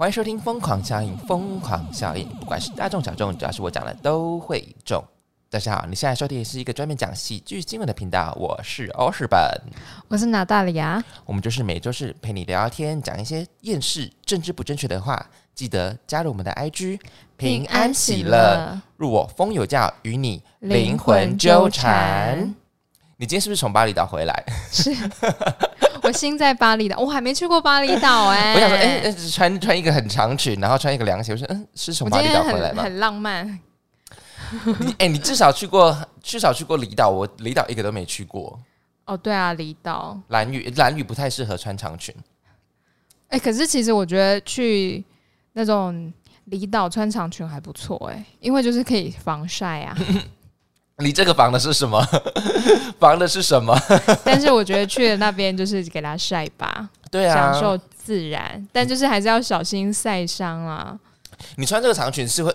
[0.00, 5.04] 欢迎收听《疯狂效应》，疯狂效应，不管是大众小众，只要是我讲的都会中。
[5.50, 9.38] 大家好，你现在收听的是一个专门讲喜剧新闻的频道，我是欧士本，
[10.08, 15.22] 我是娜大里亚，我们就是每周是陪你聊聊天，讲一些厌世、政治不正确的话。
[15.54, 16.98] 记得加入我们的 IG，
[17.36, 22.54] 平安喜乐，入我风有教，与你灵魂纠缠。
[23.18, 24.44] 你今天是不是从巴厘岛回来？
[24.72, 24.96] 是。
[26.02, 28.54] 我心在巴厘岛，我还没去过巴厘岛哎。
[28.54, 32.82] 我想说，哎，穿穿一个很长裙，然后穿一个凉鞋，我说，嗯，是从巴厘岛回来吗？
[32.82, 33.58] 很浪漫。
[34.80, 38.58] 你哎，你至少去过，至少去过离岛，我离岛一个都没去过。
[39.04, 40.18] 哦，对啊，离岛。
[40.28, 42.14] 蓝雨，蓝雨不太适合穿长裙。
[43.28, 45.04] 哎，可是其实我觉得去
[45.52, 46.12] 那种
[46.46, 49.96] 离岛穿长裙还不错哎，因为就是可以防晒啊。
[51.04, 52.00] 你这个防的是什么？
[53.00, 53.74] 防的是什么？
[54.24, 60.98] 但是我觉得去了那边就是给它晒吧，对啊，享受自然，但就是还是要小心晒伤啊。
[61.56, 62.54] 你穿这个长裙是会，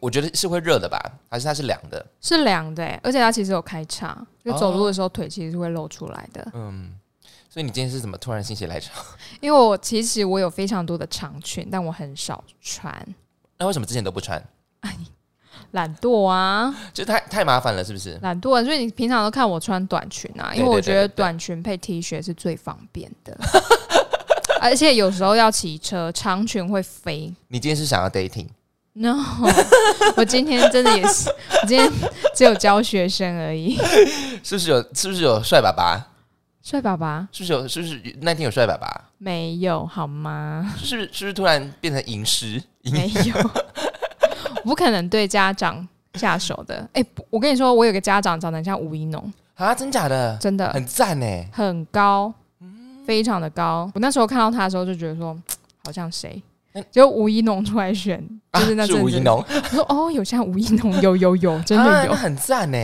[0.00, 0.98] 我觉得是会热的吧？
[1.30, 2.04] 还是它是凉的？
[2.20, 6.44] 是凉的，而且它其实有开叉，就走路的时候腿其实是会露出来的。
[6.52, 6.92] 嗯，
[7.48, 8.90] 所以你今天是怎么突然心血来潮？
[9.40, 12.92] 因为我其实我有非常多的长裙，但我很少穿。
[13.56, 14.42] 那为什么之前都不穿？
[15.74, 18.16] 懒惰啊，就太太麻烦了，是不是？
[18.22, 23.36] 懒惰，所以你平常都看我穿短裙啊，因为我觉得短裙配 T 恤是最方便的，
[24.62, 27.34] 而且有时候要骑车，长裙会飞。
[27.48, 29.18] 你今天是想要 dating？No，
[30.16, 31.28] 我今天真的也是，
[31.60, 31.90] 我今天
[32.36, 33.76] 只有教学生而已。
[34.44, 34.80] 是不是有？
[34.94, 36.06] 是不是有帅爸爸？
[36.62, 37.28] 帅爸爸？
[37.32, 37.66] 是不是有？
[37.66, 39.10] 是不是那天有帅爸爸？
[39.18, 40.72] 没有，好吗？
[40.78, 42.62] 是是是不是突然变成吟诗？
[42.84, 43.50] 没有。
[44.64, 46.88] 不可能对家长下手的。
[46.92, 50.36] 哎，我跟你说，我有个家长长得像吴一农啊，真假的？
[50.38, 52.32] 真的，很赞呢，很高，
[53.06, 53.90] 非常的高。
[53.94, 55.36] 我那时候看到他的时候，就觉得说
[55.84, 56.42] 好像谁，
[56.90, 58.22] 就吴一农出来选，
[58.54, 59.44] 就是那吴一农。
[59.48, 62.78] 我说哦，有像吴一农，有有有， 真的有，很赞呢。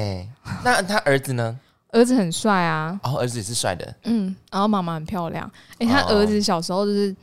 [0.63, 1.59] 那他儿子呢？
[1.93, 5.51] 儿子很帅啊，哦，儿子也是帅的，嗯，然后妈妈很漂亮。
[5.79, 7.15] 哎，他儿子小时候就是。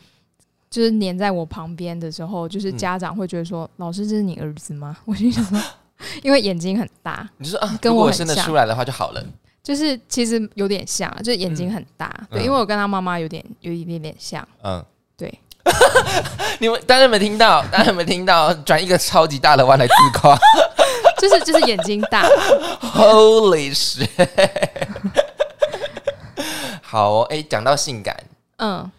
[0.78, 5.60] 就是黏在我旁边的时候，就是家长会觉得说：“老师，这是你儿子吗？” 我心想说
[6.22, 9.26] ：“因为眼睛很大，你说啊，跟我生得出来的话就好了。”
[9.64, 14.86] 就是其实有点像，就是眼睛很大，对，因为我跟他妈妈有点有一点点像，嗯，
[15.18, 15.34] 对。
[16.62, 17.64] 你们大家有没有听到？
[17.72, 18.54] 大家有没有听到？
[18.54, 20.38] 转一个超级大的弯来自夸，
[21.20, 22.24] 就是就是眼睛大。
[22.80, 24.08] Holy shit！
[26.84, 28.16] 好，哎，讲到性感，
[28.58, 28.92] 嗯。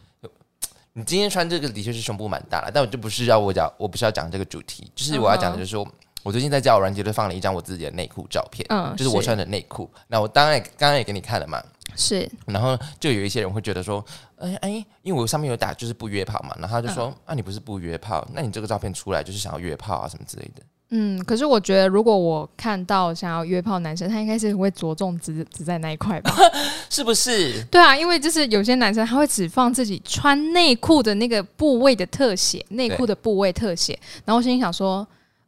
[0.99, 5.87] 你今天穿这个的确是胸部蛮大了，但我就不是要我讲，我不是要讲这个主题，就是我要讲的就是说，
[6.25, 9.89] 我最近在交友软件都放了一张我自己的内裤照片，嗯，就是我穿的内裤。
[10.09, 11.63] 那我当然刚刚也给你看了嘛，
[11.95, 12.29] 是。
[12.47, 14.05] 然后就有一些人会觉得说，
[14.39, 20.63] 哎哎，因为我上面有打就是不约炮嘛，然后他就说，啊，你不是不约炮，那你这个照片出来就是想要约炮啊什么之类的。
[20.91, 26.35] 嗯，可是我觉得，如果我看到想要约炮男生，他应该是会着重只只在那一块吧？
[26.89, 27.63] 是不是？
[27.71, 33.99] 对啊，因为就是有些男生他会只放自己穿内裤的那个部位的特写，内裤的部位特写。
[34.25, 35.07] 然后我心里想说，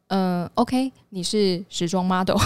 [0.09, 2.37] 嗯，OK，你是时装 model？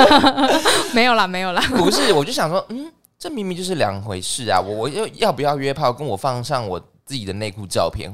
[0.94, 1.60] 没有啦，没有啦。
[1.76, 4.58] 不是，我就想说，嗯，这明明就是两回事啊！
[4.58, 8.10] 我我要要不要约炮，跟我放上我自己的内裤照片。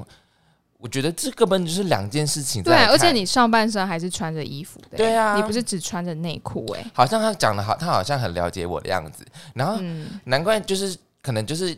[0.78, 2.62] 我觉得这根本就是两件事情。
[2.62, 4.96] 对，而且你上半身还是穿着衣服的。
[4.96, 6.84] 对啊，你不是只穿着内裤哎。
[6.92, 9.24] 好像他讲的好，他好像很了解我的样子。
[9.54, 9.80] 然后，
[10.24, 11.74] 难怪就是可能就是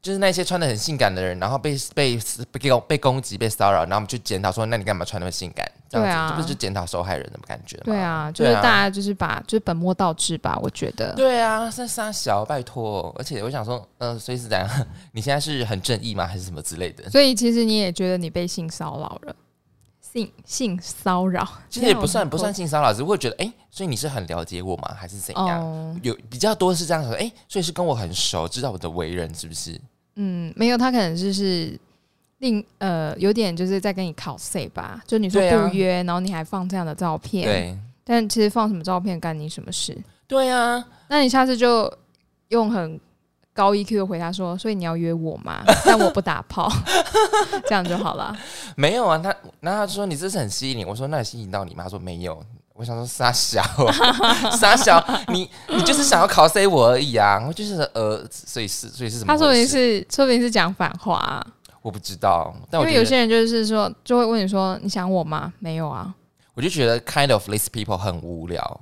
[0.00, 2.18] 就是那些穿的很性感的人，然后被被
[2.52, 5.70] 被被攻击、被骚扰，然后我们去检讨说，那你干嘛穿那么性感？
[5.90, 7.82] 对啊，这不是就检讨受害人的感觉吗？
[7.84, 11.12] 对啊，就是大家就是把就是本末倒置吧，我觉得。
[11.14, 13.12] 对啊，三三小，拜托。
[13.18, 14.68] 而且我想说，嗯，所以是怎样？
[15.12, 16.24] 你现在是很正义吗？
[16.24, 17.10] 还是什么之类的？
[17.10, 19.34] 所以其实你也觉得你被性骚扰了？
[20.00, 24.94] 性性骚扰其实也不算 不算性骚扰，只是会觉得，哎，所以你是很了解我吗？
[24.96, 26.00] 还是怎样？
[26.02, 29.80] 有比较多是这样说，哎，所以是跟我很熟，知道我的为人是不是？
[30.16, 31.76] 嗯，没有，他可能就是。
[32.40, 37.78] 另呃，有点就是在跟你考 C 吧，就你说不约，然后你还放这样的照片，对。
[38.02, 39.96] 但其实放什么照片干你什么事？
[40.26, 41.92] 对啊，那你下次就
[42.48, 42.98] 用很
[43.52, 45.62] 高 EQ 的回答说，所以你要约我吗？
[45.84, 46.68] 但我不打炮，
[47.68, 48.36] 这样就好了。
[48.74, 51.84] 没有啊，他那他说你这是很吸引你，我说那也吸引到你吗？
[51.84, 52.42] 他说没有，
[52.74, 53.62] 我想说傻小
[54.58, 59.32] 傻小，你你就是想要考 C 我而已啊，我就是呃，所以是所以是什么？
[59.32, 61.46] 他说明是说明是讲反话。
[61.82, 66.14] 我不知道，但因为有些人就是说，就会问你说：“你想我吗？”没有啊。
[66.54, 68.80] 我就觉得 kind of these people 很无聊。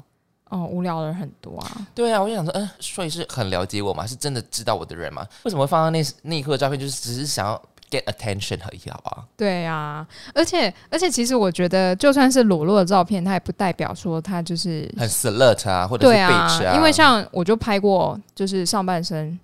[0.50, 1.86] 哦，无聊的人很多啊。
[1.94, 4.06] 对啊，我就想说，嗯，所以是很了解我吗？
[4.06, 5.24] 是真的知道我的人吗？
[5.44, 6.80] 为什么会放到那那一刻的照片？
[6.80, 9.24] 就是只是想要 get attention 而已，好不好？
[9.36, 19.38] 对啊，而且而且，其实我觉得，就算是裸露的照片，它也不代表说它就是很 slut 啊，或者是对啊，因为像我就拍过，就是上半身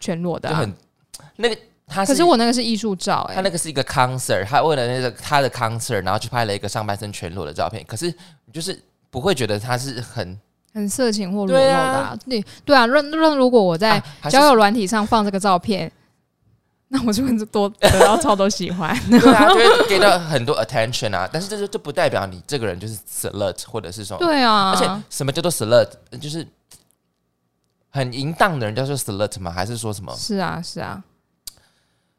[0.00, 0.72] 全裸的，很
[1.36, 1.56] 那个
[1.88, 8.14] 他，可是我那个是艺术照，哎，他那个是一个 concert，他为了那个他的 concert，然后去拍了一个上半身全裸的照片，可是
[8.52, 8.78] 就是
[9.10, 10.38] 不会觉得他是很
[10.74, 15.90] 很色情或裸露的，对对啊，那那如果我在交友软体上放这个照片。
[16.90, 21.28] 那我就会多得到超多喜欢， 对啊，就会给到很多 attention 啊。
[21.30, 24.70] 但是这就这不代表你这个人就是 slut 或者是什么，对啊。
[24.70, 25.86] 而且什么叫做 slut，
[26.18, 26.48] 就是
[27.90, 29.50] 很淫荡的人叫做 slut 吗？
[29.50, 30.16] 还是说什么？
[30.16, 31.04] 是啊，是啊。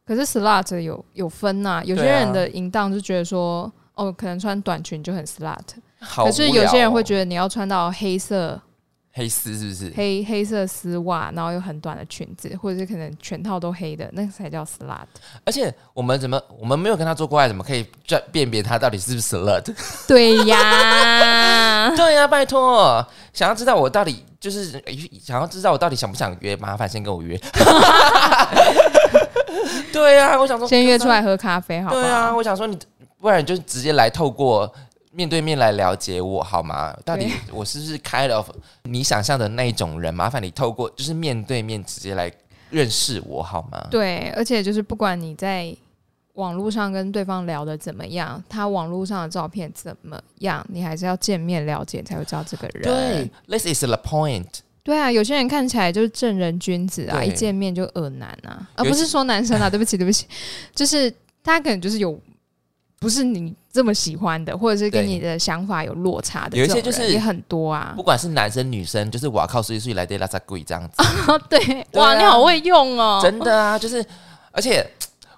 [0.09, 5.59] 可是 slut 有有分呐，有些人的淫荡就觉得说，哦，可能穿短裙就很 slut，
[6.15, 8.59] 可是有些人会觉得你要穿到黑色。
[9.11, 15.05] 黑丝是不是黑黑色丝袜，然后有很短的裙子，或者是可能全套都黑的，那才叫 slut。
[15.43, 19.75] 而且我们怎么我们没有跟他做过爱，怎么可以辨辨别他到底是不是 slut？
[20.07, 24.81] 对呀， 对呀，拜托，想要知道我到底就是
[25.21, 27.37] 想要知道我到底想不想约，麻烦先跟我约。
[29.93, 31.91] 对啊，我想说先约出来喝咖啡，好。
[31.91, 32.77] 对啊，我想说你
[33.19, 34.71] 不然你就直接来透过。
[35.11, 36.95] 面对面来了解我好吗？
[37.03, 38.47] 到底我是不是 kind of
[38.83, 40.13] 你想象的那一种人？
[40.13, 42.31] 麻烦你透过就是面对面直接来
[42.69, 43.87] 认识我好吗？
[43.89, 45.75] 对，而且就是不管你在
[46.33, 52.83] 网络上跟对方聊的怎么样，他网络上的照片怎么样，你还是要见面了解才会知道这个人。
[52.83, 54.45] 对，this is the point。
[54.89, 60.25] 对啊，有些人看起来就是正人君子啊，一见面就恶男啊，而不是说男生啊， 对不起对不起，
[60.73, 61.13] 就是
[61.43, 62.19] 他可能就是有。
[63.01, 67.93] 不是你这么喜欢的，或者是跟你的想法有落差的，有一些就是也很多啊。
[67.95, 71.01] 不管是男生女生，就是哇靠，岁岁来对拉萨鬼这样子。
[71.47, 73.21] 对，哇，你好会用哦。
[73.23, 74.05] 真的啊，就是
[74.51, 74.85] 而且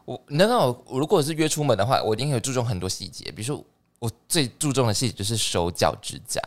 [0.06, 3.64] 我，你知道，如果是约出门的话，我一定会注重很多细节，比如说
[4.00, 6.42] 我最注重的细节就是手脚指甲。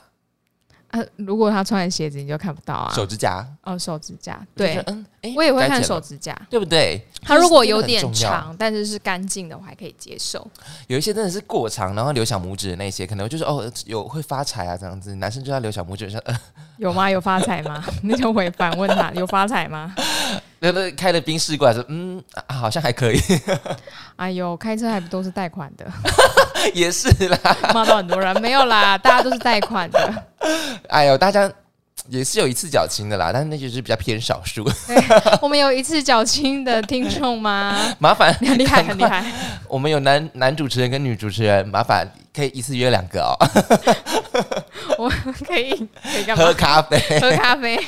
[0.94, 2.92] 啊，如果他穿的鞋子，你就看不到啊。
[2.94, 5.04] 手指甲哦，手指甲，对，嗯，
[5.34, 7.04] 我也会看手指甲，对不对？
[7.20, 10.46] 他如果有点长，但是是干净的，我还可以接受。
[10.86, 15.16] 有一些真的是过长，然后留小拇指的那些，可能就是哦，有会发财啊这样子。
[15.16, 16.22] 男生就要留小拇指，像
[16.76, 17.10] 有吗？
[17.10, 17.84] 有发财吗？
[18.04, 19.92] 那就会反问他有发财吗？
[20.64, 23.20] 那那开了冰室过来说，嗯，好像还可以。
[24.16, 25.84] 哎呦，开车还不都是贷款的？
[26.72, 27.38] 也是啦，
[27.74, 30.24] 骂到很多人没有啦， 大家都是贷款的。
[30.88, 31.50] 哎呦，大家
[32.08, 34.64] 也是有一次缴清的啦，但是那就是比较偏少数。
[35.42, 37.78] 我们有一次缴清的听众吗？
[37.98, 39.22] 麻烦，很厉害，很厉害。
[39.68, 43.36] 我们有男男主持人跟女主持人，麻烦可以一次约两个哦。
[44.96, 45.10] 我
[45.46, 45.70] 可以
[46.02, 46.44] 可以干嘛？
[46.44, 47.78] 喝咖啡，喝咖啡。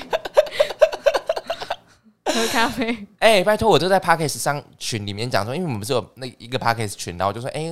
[2.37, 7.63] 喝咖啡， 哎，拜托，我就在 Parkes 上群里面讲说，因为我们不是有那一个 Parkes 群，然后我就说，哎，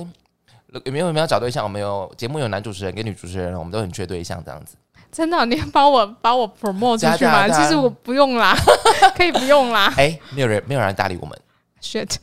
[0.83, 1.63] 有没有有没有找对象？
[1.63, 4.75] 我们有节目有男主持人跟女主持人，我们都很缺对象，这样子。
[5.11, 7.47] 真的，你帮我把我 promote 出去吗？
[7.47, 8.53] 其实我不用啦，
[9.15, 9.93] 可以不用啦。
[9.95, 11.39] 哎，没有人，没有人搭理我们。
[11.81, 12.15] Shit，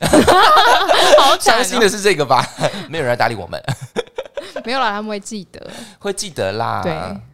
[1.18, 2.44] 好伤心的是这个吧？
[2.90, 3.62] 没有人搭理我们。
[4.64, 6.82] 没有啦，他们会记得，会记得啦。
[6.82, 6.92] 对，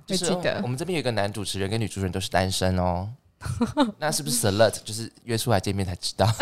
[0.09, 0.61] 会记得。
[0.63, 3.09] 我们这边有一个男主持人跟女主持人都是单身哦。
[3.99, 4.75] 那是不是 alert？
[4.85, 6.27] 就是约出来见面才知道，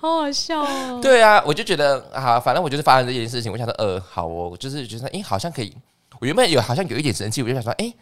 [0.00, 1.00] 好好笑哦。
[1.02, 5.76] 对啊，我就觉得啊，反正我就是发生这件事情，我想说，呃，好哦，就是觉得，哎，好像可以。
[6.20, 7.92] 我原本有好像有一点生气，我就想说，哎。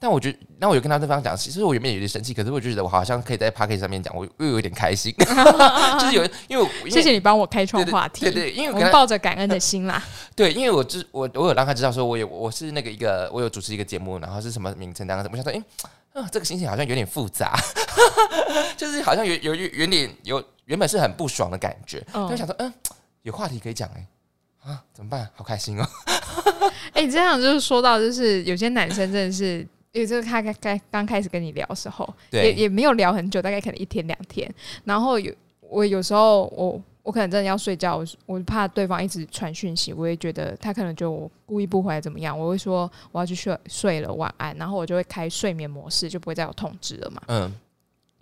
[0.00, 5.12] 但我觉得，那我就跟他对方讲，其实我原本有点生气，可是我就觉得我好像可以在 p a c k e 上面讲，我又有点开心，
[5.98, 10.00] 就是有，因为谢谢你帮我开创话题，对对，因为我们抱着感恩的心啦。
[10.36, 15.28] 对，因为我知我我有让他知道说，我有我是那个一个，我有主持一个节目，然后是什么名称这样子。
[15.32, 17.58] 我想说，哎，啊，这个心情好像有点复杂，
[18.76, 22.72] 就是好像有有有点有原本是很不爽的感觉，就想说，嗯，
[23.22, 24.06] 有话题可以讲，哎，
[24.70, 25.28] 啊，怎么办？
[25.34, 25.84] 好开心哦。
[26.92, 29.66] 哎，这样就是说到，就是有些男生真的是。
[29.92, 34.52] 因为这个他刚刚刚开始跟你聊的时候，也也没有聊很久，大概可能一天两天。
[34.84, 44.54] 然后有我有时候我我可能真的要睡觉，我我怕对方一直传讯息，我也觉得他可能就我故意不回来怎么样，我会说我要去睡睡了，晚安。
[44.58, 47.22] 然后我就会开睡眠模式，就不会再有通知了嘛。
[47.28, 47.54] 嗯。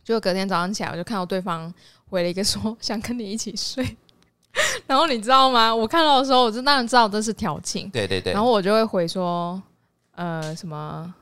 [0.04, 1.72] 就隔天早上起来，我就看到对方
[2.08, 3.84] 回了一个说 想跟你一起睡。
[4.86, 5.74] 然后你知道吗？
[5.74, 7.90] 我看到的时候，我就当然知道这是调情。
[7.90, 8.32] 对对对。
[8.32, 9.60] 然后我就会回说
[10.12, 11.12] 呃什么。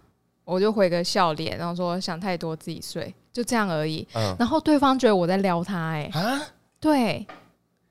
[0.44, 4.06] 我就回个笑脸，然后说想太多，自己睡，就这样而已。
[4.38, 6.40] 然后对方觉得我在撩他，哎啊，
[6.78, 7.26] 对，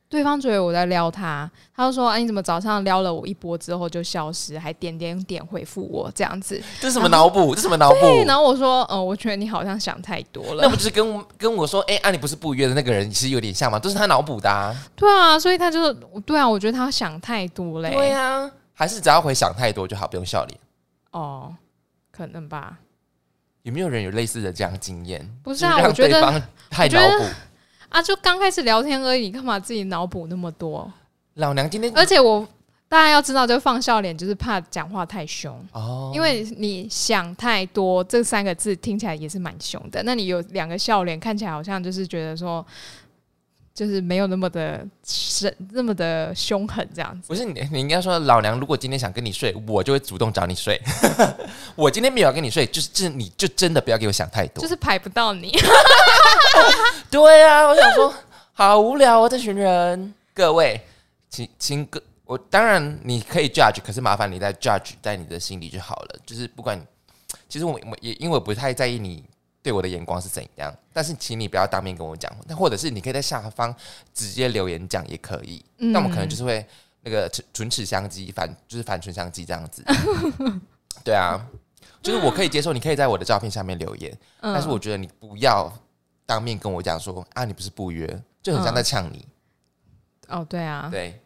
[0.08, 6.62] 对方觉得我在撩他，他就说：“哎，你怎么早上撩了我一波之后就消失，还点点点回复我这样子？
[6.80, 7.56] 这是什么脑补？
[7.56, 13.80] 这什么脑补？”然后我说：“嗯，我觉得你好像想太多了。”那不就是跟跟我说：“哎，啊，你不是不约的那个人，其实有点像吗？
[13.80, 14.72] 都是他脑补的。”啊。
[14.96, 15.92] 对啊，所以他就
[16.22, 17.90] 对啊，我觉得他想太多嘞。
[17.90, 20.60] 对啊，还是只要回想太多就好，不用笑脸。
[21.10, 21.52] 哦，
[22.16, 22.78] 可能吧。
[23.64, 25.28] 有没有人有类似的这样经验？
[25.42, 26.22] 不是啊，我觉得
[26.70, 27.26] 太脑补。
[27.90, 30.92] 啊，就刚开始聊天而已，干嘛自己脑补那么多？
[31.36, 32.48] 老娘今天，而且我
[32.90, 36.12] 大家要知道，就放笑脸，就是怕讲话太凶哦。
[36.14, 40.04] 因为你想太多这三个字听起来也是蛮凶的。
[40.04, 42.66] 那你有两个笑脸，看起来好像就是觉得说，
[43.74, 47.28] 就是没有那么的深，那么的凶狠这样子。
[47.28, 50.80] 不是你，你应该说，老娘如果今天想跟你睡，我就会主动找你睡。
[51.76, 55.52] 我今天没有跟你睡，就是这你就真的不要给我想太多，就是排不到你。
[57.10, 58.14] 对啊，我想说，
[58.54, 60.14] 好无聊哦，这群人。
[60.36, 60.80] 各位，
[61.32, 66.16] 请请各我当然你可以 judge，可是麻烦你在 judge 在你的心里就好了。
[66.26, 66.80] 就是不管，
[67.50, 69.24] 其实我我也因为我不太在意你
[69.64, 73.76] 对我的眼光是怎样，但是请你不要当面跟我讲，那或者是你可以在下方
[74.14, 75.66] 直接留言讲也可以。
[75.78, 76.64] 那我们可能就是会
[77.02, 79.84] 那个唇齿相击，反就是反唇相击这样子。
[81.04, 81.44] 对啊。
[82.02, 85.72] 就是我可以接受，你可以在我的照片下面留言，但是我觉得你不要
[86.26, 88.06] 当面跟我讲说啊，你不是不约，
[88.42, 89.26] 就很像在呛你。
[90.28, 91.18] 哦，对啊，对，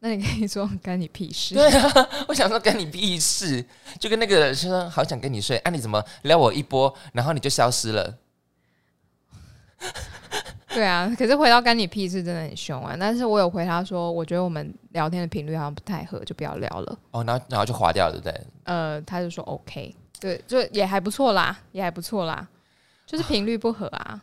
[0.00, 1.54] 那你可以说干你屁事。
[1.54, 3.64] 对啊，我想说干你屁事，
[3.98, 8.18] 就跟那个说好想跟你睡，啊，你怎么撩我一波，然后你就消失了。
[10.68, 12.96] 对啊，可是回到干你屁事真的很凶啊！
[12.98, 16.98] 但是我有回他说，我觉得我们聊天的频率好像不太合，就不要聊了。
[17.10, 18.46] 哦，然后然后就划掉了，对不对？
[18.64, 19.94] 呃，他就说 OK。
[20.20, 22.46] 对，就也还不错啦，也还不错啦，
[23.04, 24.22] 就是频率不合啊。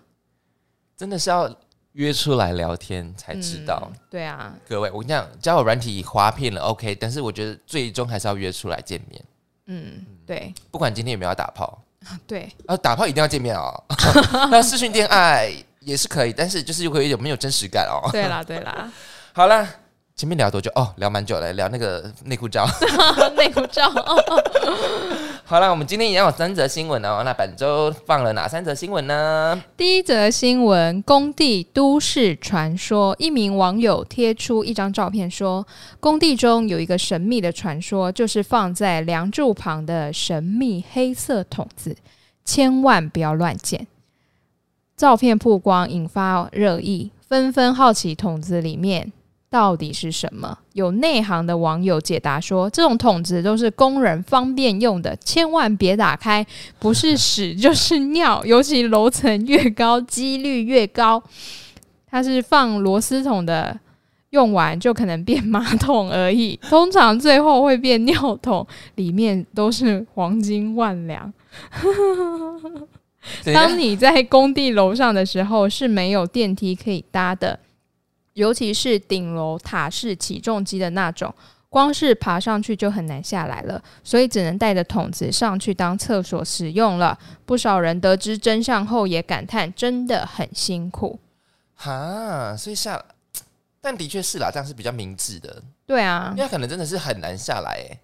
[0.96, 1.54] 真的是要
[1.98, 3.92] 约出来聊天才知道。
[4.08, 9.26] 对啊，各位，我跟你讲，交友软体划片了，OK，但是我觉得最终还是要约出来见面。
[9.66, 10.54] 嗯，对。
[10.70, 11.82] 不管今天有没有要打炮，
[12.28, 13.84] 对，啊，打炮一定要见面哦。
[14.52, 18.08] 那视讯恋爱也是可以，但是就是会有没有真实感哦。
[18.12, 18.92] 对啦，对啦。
[19.34, 19.68] 好了。
[20.18, 20.72] 前面聊多久？
[20.74, 22.68] 哦，聊蛮久了，聊那个内裤照。
[23.38, 23.88] 内裤照。
[25.46, 27.22] 好了，我们今天也有三则新闻哦。
[27.24, 29.62] 那本周放了哪三则新闻呢？
[29.78, 33.16] 第一则新闻：工地都市传说。
[33.20, 35.64] 一名网友贴出一张照片，说
[36.00, 41.96] 工地中有一个神秘的传说，就是放在梁柱旁的神秘黑色桶子，
[42.44, 43.86] 千万不要乱捡。
[44.98, 49.14] 照片曝光，引发热议，纷纷好奇桶子里面。
[49.50, 50.58] 到底是什么？
[50.74, 56.46] 有内行的网友解答说：“这种桶子都是工人方便用的，千万别打开，
[56.80, 61.24] 不是屎就是尿，尤其楼层越高，几率越高。
[62.10, 63.80] 它是放螺丝桶的，
[64.32, 71.32] 用完就可能变马桶而已，通常最后会变尿桶，里面都是黄金万两。
[73.54, 77.58] 当你在工地楼上的时候，是没有电梯可以搭的。”
[78.38, 81.34] 尤其是顶楼塔式起重机的那种，
[81.70, 87.18] 光是爬上去就很难下来了，所以只能带着桶子上去当厕所使用了。
[87.48, 91.20] 不少人得知真相后也感叹，真的很辛苦。
[91.74, 93.04] 哈，所以下，
[93.82, 95.64] 但的确是啦，这样是比较明智的。
[95.88, 98.00] 对啊，因为可能真的是很难下来，哎，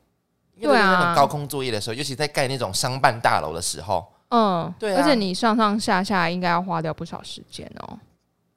[0.59, 7.99] 对啊，那种高空作业的时候，尤其在盖那种商办大楼的时候，嗯，对，而且你上上下下应该要花掉不少时间哦。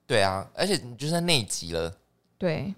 [0.07, 1.93] 对啊，而且你就算内急了。
[2.39, 2.73] 对，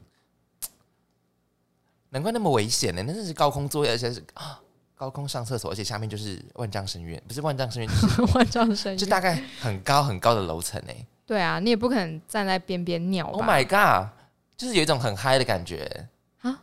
[2.11, 3.03] 难怪那么危险呢！
[3.07, 4.59] 那是高空作业，而且是啊，
[4.95, 10.93] 高空上厕所，而且下面就是万丈深渊，不是万丈深渊，就是 万丈深渊，就大概很高很高的楼层呢。
[11.27, 13.27] 对啊，你也不可能站在边边尿。
[13.27, 14.09] Oh my god！
[14.57, 16.09] 就是有一种很嗨的感觉
[16.41, 16.59] 啊？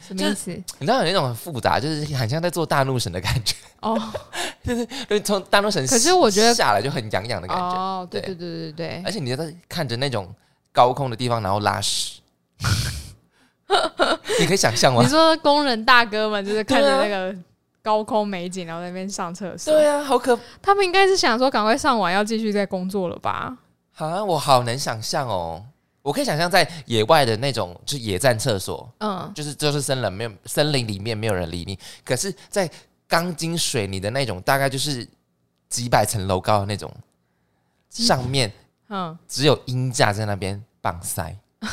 [0.00, 0.50] 什么意思？
[0.78, 4.00] 你知道有那种很复杂，就是很像在做大怒神的感觉哦。
[5.08, 7.64] 就是从大陆省，可是我觉得下来就很痒痒的感觉。
[7.64, 9.02] 哦，对对对对对。
[9.04, 10.32] 而且你在看着那种
[10.72, 12.20] 高空的地方，然后拉屎，
[14.38, 15.02] 你可以想象吗？
[15.02, 17.34] 你说工人大哥们就是看着那个
[17.82, 19.72] 高空美景，然后在那边上厕所。
[19.72, 20.38] 对啊，好可。
[20.62, 23.56] 他们应该是想说赶快上完，要继续在工作了吧？
[23.92, 25.64] 好，我好能想象哦。
[26.02, 32.70] 我可以想象在野外的那种，就是野战厕所，嗯，就是就是森林没有森林里面没有人理你，可是，在
[33.08, 35.08] 钢筋水泥的那种，大概就是
[35.68, 36.94] 几百层楼高的那种，
[37.88, 38.52] 上面
[38.88, 41.36] 嗯，只有鹰架在那边绑塞，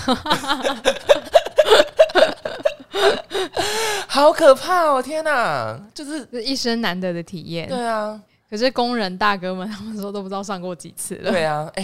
[4.07, 5.01] 好可怕哦！
[5.01, 7.67] 天哪，就是一生难得的体验。
[7.67, 11.31] 对啊，可是工人大哥们他们说都不知道上过几次了。
[11.31, 11.83] 对啊，哎，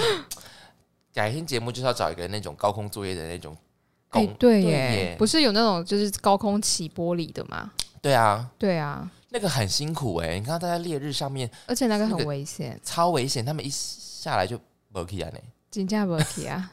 [1.13, 3.55] 改天节目就是要找一个那种高空作业的那种。
[4.11, 7.71] 哎，对耶，不是有那种就是高空起玻璃的吗？
[8.01, 10.37] 对啊，对啊，那个很辛苦哎。
[10.37, 13.43] 你看他在烈日上面，而且那个很危险，超危险。
[13.43, 14.59] 他们一下来就
[14.91, 15.39] 不起啊呢，
[15.71, 16.71] 金价不起啊，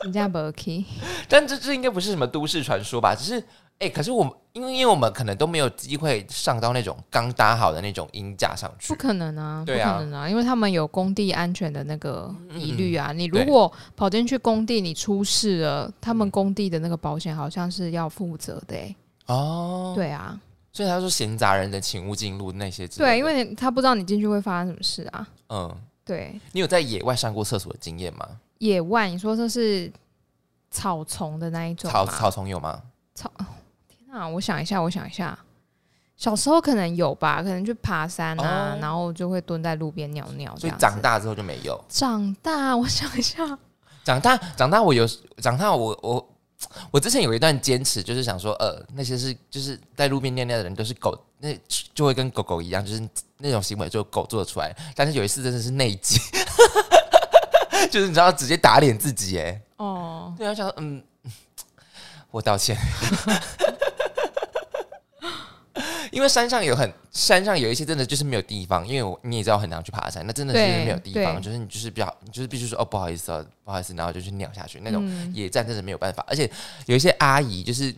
[0.00, 0.86] 金价不起。
[1.28, 3.14] 但这这应该不是什么都市传说吧？
[3.14, 3.44] 只是。
[3.80, 13.12] 哎，可是我们因为因为我们可能都没有机会上到那种刚搭好的那种鹰架上去，不可能啊，不可能啊，因为他们有工地安全的那个疑虑啊。
[13.12, 18.76] 你如果跑进去工地，你出事了，他们工地的那个保险好像是要负责的。
[19.26, 20.36] 哦，对啊，
[20.78, 22.86] 所以他说闲杂人的请勿进入那些。
[22.86, 25.26] 对，因为他不知道你进去会发生什么事啊。
[25.48, 26.40] 嗯，对。
[26.52, 28.24] 你有在野外上过厕所的经验吗？
[28.58, 29.92] 野外，你说这是
[30.70, 31.90] 草丛的那一种？
[31.90, 32.80] 草草丛有吗？
[33.12, 33.28] 草。
[33.88, 35.36] 天啊，我想一下，我想一下，
[36.16, 40.54] 小时候可能有吧，可能去爬山啊，然后就会蹲在路边尿尿。
[40.56, 41.76] 所以长大之后就没有。
[41.88, 43.44] 长大，我想一下，
[44.04, 45.04] 长大长大，我有
[45.38, 46.28] 长大，我我
[46.90, 51.56] 我之前有一段坚持，就是想说，呃，那些是就是在路边尿尿的人都是狗，那
[51.94, 54.74] 就会跟狗狗一样，就是那种行为就狗做得出来。
[54.94, 56.18] 但是有一次真的是内急，
[57.90, 59.60] 就是你知道直接打脸自己哎。
[59.76, 61.02] 哦，对啊，想嗯，
[62.30, 62.76] 我道歉。
[66.10, 76.50] 因为山上有很山上有一些真的就是没有地方，因为我你也知道很难去爬山，那真的是没有地方，就是你就是比较就是必须说哦不好意思哦不好意思，然后就去尿下去那种野战真的没有办法，而且
[76.86, 77.94] 有一些阿姨就是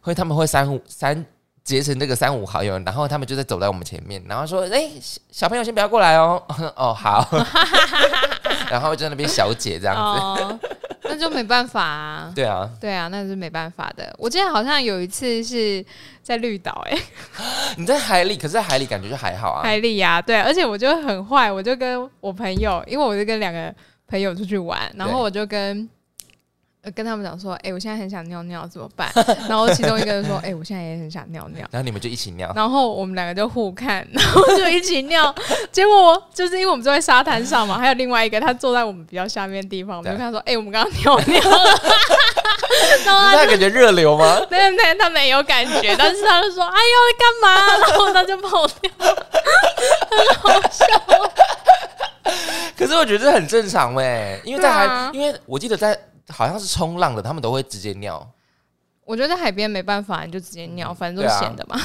[0.00, 1.24] 会他们会三五三
[1.64, 4.90] 结成那个三五好友，然后他们就在走在我们前面，然后说哎
[5.30, 6.42] 小朋友先不要过来哦
[6.76, 7.28] 哦好，
[8.70, 10.68] 然后就在那边小姐这样子。
[11.04, 12.32] 那就没办法啊！
[12.34, 14.14] 对啊，对啊，那是没办法的。
[14.18, 15.84] 我记得好像有一次是
[16.22, 16.98] 在绿岛，哎，
[17.76, 19.62] 你在海里，可是在海里感觉就还好啊。
[19.62, 23.74] 海里呀，对，而且我就很坏，我就跟我朋友，因为我就跟两个
[24.06, 25.88] 朋友出去玩，然后我就跟。
[26.90, 29.08] 跟他们讲说，哎，我现在很想尿尿，怎么办？
[29.48, 31.64] 然后其中一个人说，哎，我现在也很想尿尿。
[31.70, 32.52] 然后你们就一起尿。
[32.56, 35.32] 然后我们两个就互看，然后就一起尿。
[35.70, 41.70] 结果就是因为我们坐在沙滩上嘛，还有另外一个他坐在我们比较下面的地方，我们就看说，哎，我们刚刚尿尿了。
[43.06, 44.40] 然后他感觉热流吗？
[44.50, 47.78] 没有，没有，他没有感觉，但是他就说，哎呦，干嘛？
[47.86, 48.90] 然后他就跑掉，
[50.10, 50.84] 很好笑。
[52.76, 55.96] 可是我觉得这很正常哎，因为在还，因为我记得在。
[56.28, 58.30] 好像是冲浪的，他们都会直接尿。
[59.12, 61.78] 我觉得在海边没办法，你就直接尿，反正都是咸的嘛。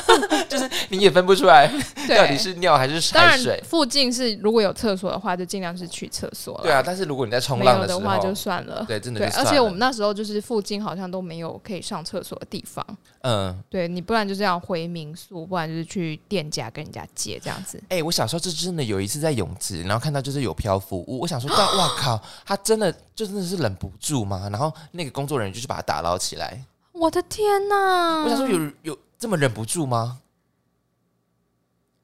[0.48, 1.70] 就是你也分不出来
[2.08, 3.62] 到底是尿还是海水。
[3.68, 6.58] 附近是如果有厕所的话，就尽量是去厕所。
[6.62, 8.82] 对啊，但是如果你在冲浪的话，就算了。
[8.88, 9.20] 对，真的。
[9.20, 12.82] 对，而且我们那时候就是附近好像都没有可以上厕所的地方。
[13.24, 17.78] 嗯，对你不然就是要回民宿，不然就是去店家跟人家借这样子。
[17.90, 24.48] 哎，我小时候就真的有一次在泳池，然后看到就是有漂浮物，我想说，哇靠，他真的就真的是忍不住嘛？
[24.50, 26.64] 然后那个工作人员就去把他打捞起来。
[27.00, 28.24] 我的天哪！
[28.24, 30.18] 我想说，有有这么忍不住吗？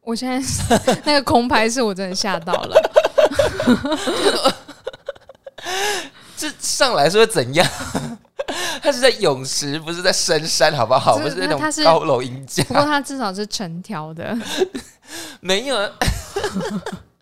[0.00, 2.74] 我现在那个空拍是我真的吓到了。
[6.34, 7.68] 这上来是会怎样？
[8.80, 11.18] 他是在泳池，不是在深山，好不好？
[11.18, 12.64] 不是那种高楼银架。
[12.64, 14.34] 不过他至少是成条的。
[15.40, 15.76] 没有，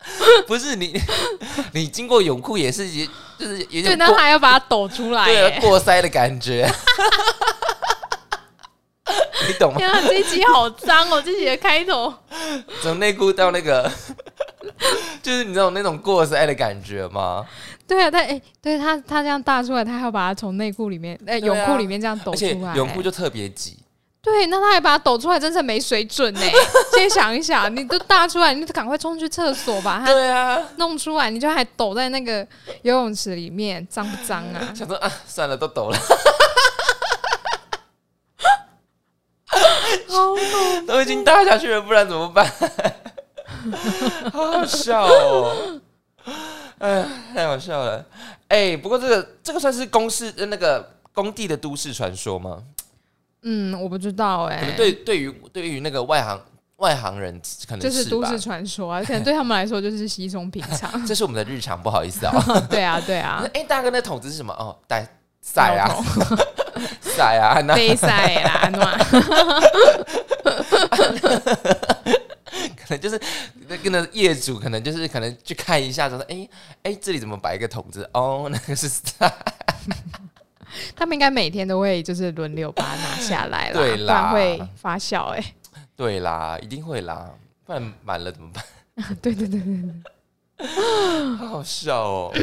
[0.47, 0.99] 不是你，
[1.73, 2.87] 你经过泳裤也是，
[3.37, 6.69] 就是有点，那还要把它抖出来，对，过塞的感觉。
[9.47, 9.77] 你懂吗？
[9.77, 11.21] 天啊，这集好脏哦！
[11.21, 12.11] 这集的开头
[12.81, 13.91] 从内裤到那个，
[15.21, 17.45] 就是你知道那种过塞的感觉吗？
[17.87, 23.77] 对啊，他哎，对他他这样大出来，他还要把它从内裤里面、哎泳裤里面这样抖出来，泳裤就特别挤。
[24.25, 26.41] 对，那他还把它抖出来，真是没水准呢。
[26.95, 32.39] 先想一想，你都大出来，你就赶快冲去厕所把它对啊弄出来，你就还抖在那个
[32.81, 34.73] 游泳池里面，脏不脏啊？
[34.73, 35.97] 想说啊，算了，都抖了。
[40.07, 40.33] 好
[40.87, 42.45] 都已经大下去了，不然怎么办？
[44.33, 45.79] 好好笑哦！
[46.79, 48.03] 哎，太好笑了！
[48.47, 52.63] 哎，不过这个这个算是公司那个工地的都市传说吗？
[53.45, 54.73] 嗯，我不知道哎。
[54.75, 56.39] 对，对于对于那个外行
[56.77, 61.05] 外行人，可能就是都市传说啊，可能 对他们来说就是稀松平常。
[61.05, 62.33] 这是我们的日常，不好意思啊。
[62.69, 63.47] 对啊，对啊。
[63.53, 64.51] 哎，大哥，那桶子是什么？
[64.53, 65.07] 哦，带
[65.41, 65.87] 塞啊。
[66.99, 68.99] 塞啊，被晒啦，暖。
[72.75, 73.19] 可能就是
[73.67, 76.47] 那跟着业主，可能就是可能去看一下，就说哎
[76.83, 78.07] 哎，这里怎么摆一个桶子？
[78.13, 79.01] 哦，那个是晒。
[80.95, 85.43] 他们应该每天都会就是轮流把它拿下来啦，对啦，会发酵哎。
[85.95, 87.31] 对啦，一定会啦，
[87.65, 88.63] 不然满了怎么办？
[89.21, 89.83] 对对对对
[90.57, 90.67] 对，
[91.37, 92.33] 好好笑哦。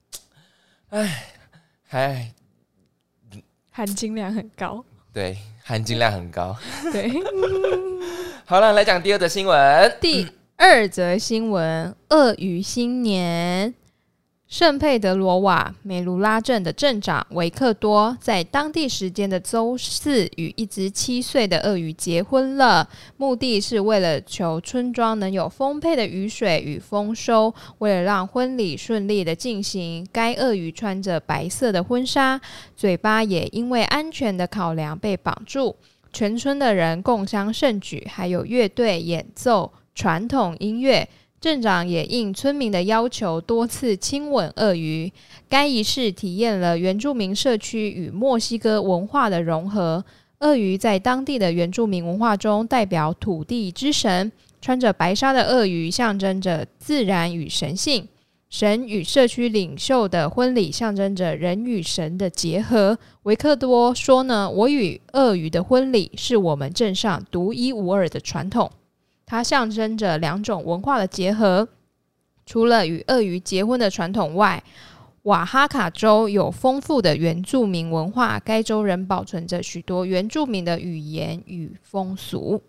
[0.90, 1.24] 哎，
[1.86, 2.32] 还
[3.70, 4.84] 含金量很高。
[5.12, 6.56] 对，含金量很高。
[6.92, 7.10] 对，
[8.44, 9.96] 好了，来讲第二则新闻。
[10.00, 13.74] 第二则新闻：鳄鱼新年。
[14.48, 27.52] 圣佩德罗瓦梅卢拉镇的镇长维克多在当地时间的周四与一只七岁的鳄鱼结婚了，目的是为了求村庄能有丰沛的雨水与丰收。
[27.78, 32.40] 为了让婚礼顺利的进行，该鳄鱼穿着白色的婚纱，
[32.76, 35.74] 嘴巴也因为安全的考量被绑住。
[36.12, 41.08] 全村的人共襄盛举，还有乐队演奏传统音乐。
[41.46, 45.12] 镇长也应村民的要求，多次亲吻鳄鱼。
[45.48, 50.04] 该仪式体验了原住民社区与墨西哥文化的融合。
[50.40, 54.32] 鳄鱼在当地的原住民文化中代表土地之神。
[54.60, 58.08] 穿着白纱的鳄鱼象征着自然与神性。
[58.50, 62.98] 神与社区领袖的婚礼象征着人与神的结合。
[63.22, 68.68] 维克多说：“呢，我与鳄鱼的婚礼是我们镇上独一无二的传统。”
[69.26, 71.68] 它象征着两种文化的结合。
[72.46, 74.62] 除了与鳄鱼结婚的传统外，
[75.22, 78.38] 瓦哈卡州有丰富的原住民文化。
[78.38, 82.62] 该州人保存着许多原住民的语言与风俗。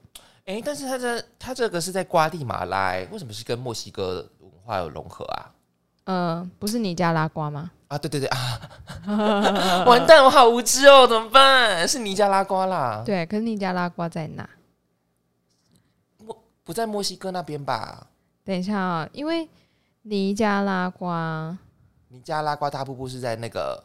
[0.46, 5.52] 诶，但是它这它这个是在瓜地马拉，为什么是跟墨西哥文化有融合啊？
[6.06, 7.70] 嗯，不是尼加拉瓜吗？
[7.89, 9.84] 啊，对对对啊！
[9.86, 11.88] 完蛋，我好无知哦，怎么办？
[11.88, 13.04] 是尼加拉瓜啦。
[13.06, 14.50] 对，可是尼加拉瓜在哪？
[16.67, 18.06] 不在墨西哥那边吧？
[18.43, 19.47] 等一下啊，因为
[20.01, 21.58] 尼加拉瓜，
[22.10, 23.82] 尼加拉瓜大瀑布是在那个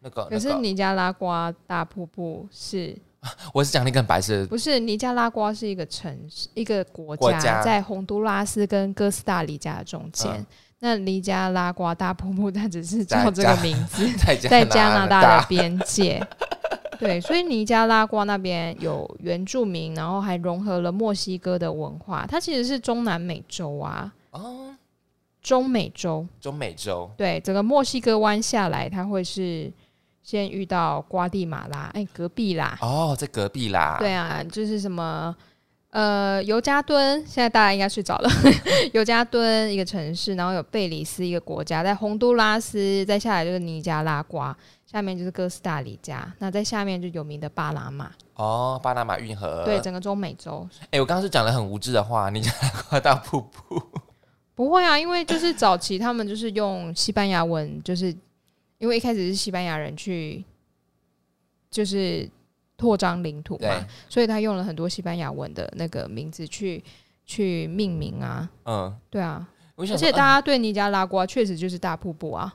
[0.00, 2.98] 那个，可是尼加拉瓜大瀑布是，
[3.54, 10.44] 我是讲那个白色，不是尼加拉瓜是一个城市，一个国家，在洪都拉斯跟哥斯达黎加的中间。
[10.80, 14.04] 那尼加拉瓜大瀑布它只是叫这个名字，
[14.48, 16.20] 在加拿大的边界。
[17.00, 22.26] 对，所以尼加拉瓜那边有原住民，然后还融合了墨西哥的文化。
[22.28, 24.74] 它其实是中南美洲啊，哦，
[25.42, 27.10] 中美洲，中美洲。
[27.16, 29.72] 对，整个墨西哥湾下来，它会是
[30.22, 32.76] 先遇到瓜地马拉，哎，隔壁啦。
[32.80, 33.96] 哦，在隔壁啦。
[33.98, 35.34] 对啊，就是什么
[35.90, 38.28] 呃，尤加敦，现在大家应该睡着了。
[38.92, 44.54] 尤加敦一个城市，然后有贝里斯一个国家，在洪都拉斯，再下来就是尼加拉瓜。
[44.96, 49.62] 下面就是哥斯达黎加，那在下面就有名的巴拿马哦，巴拿马运河。
[49.62, 50.66] 对，整个中美洲。
[50.90, 52.54] 哎，我刚刚是讲了很无知的话，你讲
[53.02, 53.82] 大瀑布？
[54.54, 58.06] 不会啊，因为就是早期他们就是用西班牙文，就是
[58.78, 60.42] 因为一开始是西班牙人去，
[61.70, 62.26] 就是
[62.78, 63.68] 扩张领土嘛，
[64.08, 66.82] 所以他用了很多西班牙文的那个名字去
[67.26, 68.48] 去命名啊。
[68.64, 72.54] 嗯，对啊，而且大家对尼加拉瓜确实就是大瀑布啊。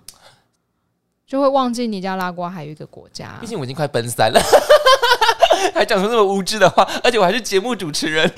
[1.31, 3.37] 就会忘记尼加拉瓜还有一个国家。
[3.39, 4.41] 毕竟我已经快奔三了，
[5.73, 8.29] 还讲出那么无知的话，而且我还是节目主持人，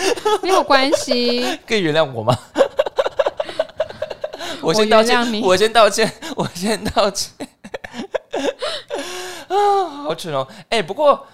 [0.44, 2.38] 没有关系， 可以原谅我吗？
[4.62, 7.34] 我先道歉，我先道歉，我先道歉。
[9.48, 10.48] 啊，好蠢哦！
[10.70, 11.26] 哎，不过，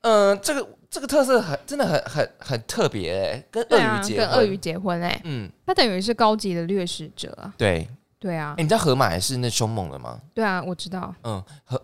[0.00, 7.88] 嗯，这个这个特色很真的很很很特别哎，跟鳄鱼结跟鳄鱼结婚哎，嗯，他等于是高级的掠食者啊，对。
[8.24, 10.18] 对啊，你知道河马也是那凶猛的吗？
[10.32, 11.14] 对啊，我知道。
[11.24, 11.78] 嗯，河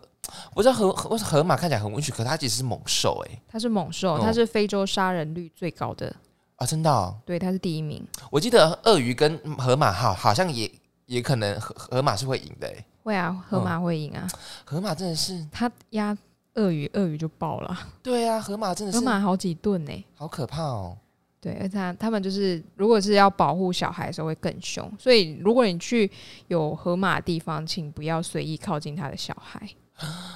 [0.54, 3.38] 我知道河河河马看起来很温驯，可它其实是猛兽哎。
[3.46, 6.10] 它是猛兽，它是非洲杀人率最高的
[6.56, 6.64] 啊！
[6.66, 7.14] 真的？
[7.26, 8.02] 对，它是第一名。
[8.30, 10.72] 我记得鳄鱼跟河马好好像也
[11.04, 12.84] 也可能河河马是会赢的哎。
[13.02, 14.26] 会啊，河马会赢啊。
[14.64, 16.16] 河马真的是它压
[16.54, 17.78] 鳄鱼，鳄鱼就爆了。
[18.02, 20.96] 对啊，河马真的是河马好几顿呢，好可怕哦。
[21.40, 26.10] 对，而且他们就是，如果是要保护小孩的时候会更凶，所以如果你去
[26.48, 29.58] 有河马的地方，请不要随意靠近他的小孩，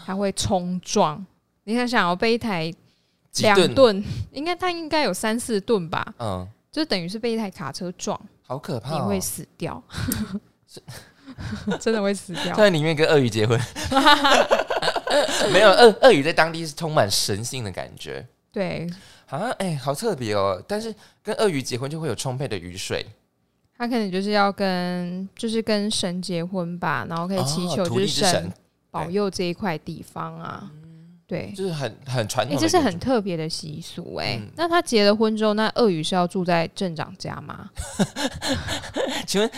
[0.06, 1.22] 他会冲撞。
[1.64, 2.72] 你想想，要被一台
[3.40, 6.14] 两吨，应该他应该有三四吨吧？
[6.18, 9.82] 嗯，就等于是被一台卡车撞，好可怕，你会死掉，
[11.78, 12.56] 真的会死掉。
[12.56, 13.60] 在里面跟鳄鱼结婚，
[15.52, 18.86] 没有鳄鳄鱼在当地是充满神性的感觉，对。
[19.34, 20.62] 啊，哎，好特别哦！
[20.68, 23.04] 但是跟鳄鱼结婚就会有充沛的雨水，
[23.76, 28.52] 他可能就是要跟就是跟神结婚吧，然后可以祈求就是神
[28.90, 30.70] 保佑这一块地方啊。
[31.26, 34.38] 对，就是很很传统，这是很特别的习俗哎。
[34.56, 37.70] 那他结了婚之后，那鳄鱼是要住在镇长家吗？
[39.26, 39.50] 请问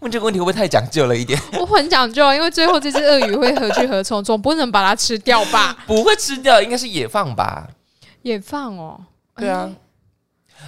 [0.00, 1.38] 问这个问题会不会太讲究了一点？
[1.60, 4.24] 我很讲究，因为最后这只鳄鱼会何去何从？
[4.24, 5.76] 总不能把它吃掉吧？
[5.86, 7.68] 不会吃掉，应该是野放吧？
[8.22, 8.98] 野放哦。
[9.40, 9.70] 对啊，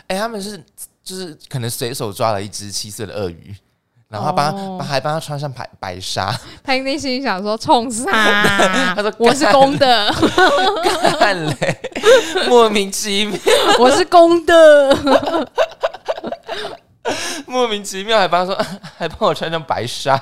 [0.08, 0.56] 哎，他们是
[1.04, 3.54] 就是可能随手抓了一只七色的鳄鱼，
[4.08, 6.32] 然后帮帮还帮他穿上白白纱，
[6.62, 8.10] 他内心想说冲啥？
[8.94, 10.12] 他说我是公的，
[11.18, 11.80] 干嘞，
[12.48, 13.38] 莫名其妙，
[13.78, 14.96] 我是公的，
[17.46, 18.56] 莫名其妙还帮说
[18.96, 20.14] 还帮我穿上白纱，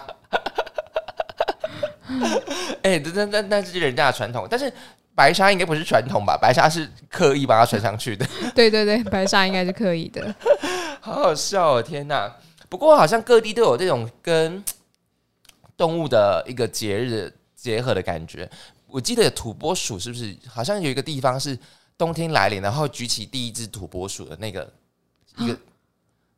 [2.82, 4.72] 哎，这这那那是人家的传统，但是
[5.20, 6.34] 白纱应该不是传统吧？
[6.40, 10.34] 白纱是刻意把它穿上去的， 对对对，白纱应该是刻意的，
[10.98, 11.82] 好好笑哦！
[11.82, 12.34] 天哪！
[12.70, 14.64] 不过好像各地都有这种跟
[15.76, 18.50] 动物的一个节日结合的感觉。
[18.86, 21.58] 我记得土拨鼠是不是好像有一个地方是
[21.98, 24.72] 冬天来临，然后举起第一只土拨鼠的那个
[25.36, 25.54] 一个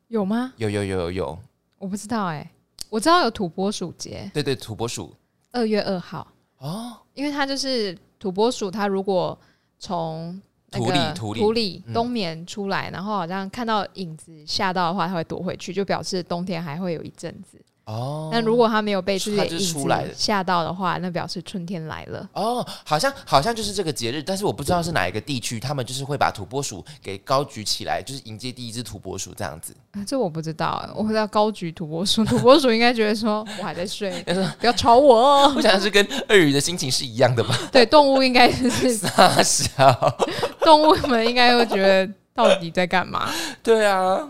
[0.09, 0.53] 有吗？
[0.57, 1.39] 有有有有有，
[1.79, 2.51] 我不知道哎，
[2.91, 5.15] 我知道有土拨鼠节，对对，土拨鼠
[5.53, 6.27] 二月二号
[6.59, 9.37] 哦，因为它就是土拨鼠，它如果
[9.81, 17.61] 从土里土里土里冬眠出来，然后好像看到影子吓到的话，它会躲回去，就表示冬天还会有一阵子。
[17.85, 22.29] 哦，那如果它没有被自己的影子吓到的话，那表示春天来了。
[22.33, 29.75] 哦，好像好像就是这个节日，但是我不知道是哪一个地区，他们就是会把土拨鼠给高举起来，就是迎接第一只土拨鼠这样子。
[30.07, 34.23] 这我不知道，我不知道高举土拨鼠， 土拨鼠应该觉得说我还在睡，
[34.61, 35.53] 不要吵我。
[35.55, 37.59] 我想是跟鳄鱼的心情是一样的吧？
[37.73, 40.17] 对，动物应该是 傻笑，
[40.61, 43.29] 动物们应该会觉得到底在干嘛？
[43.61, 44.29] 对啊。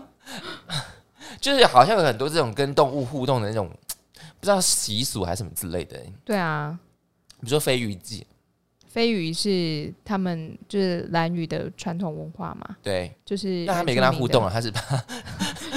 [1.43, 3.69] 就是好像有很多这种跟动物互动的那种，
[4.39, 5.99] 不知道习俗还是什么之类的。
[6.23, 6.79] 对啊，
[7.41, 8.25] 比如说飞鱼季，
[8.87, 12.77] 飞鱼是他们就是蓝鱼的传统文化嘛。
[12.81, 14.81] 对，就是那他没跟他互动啊，他是把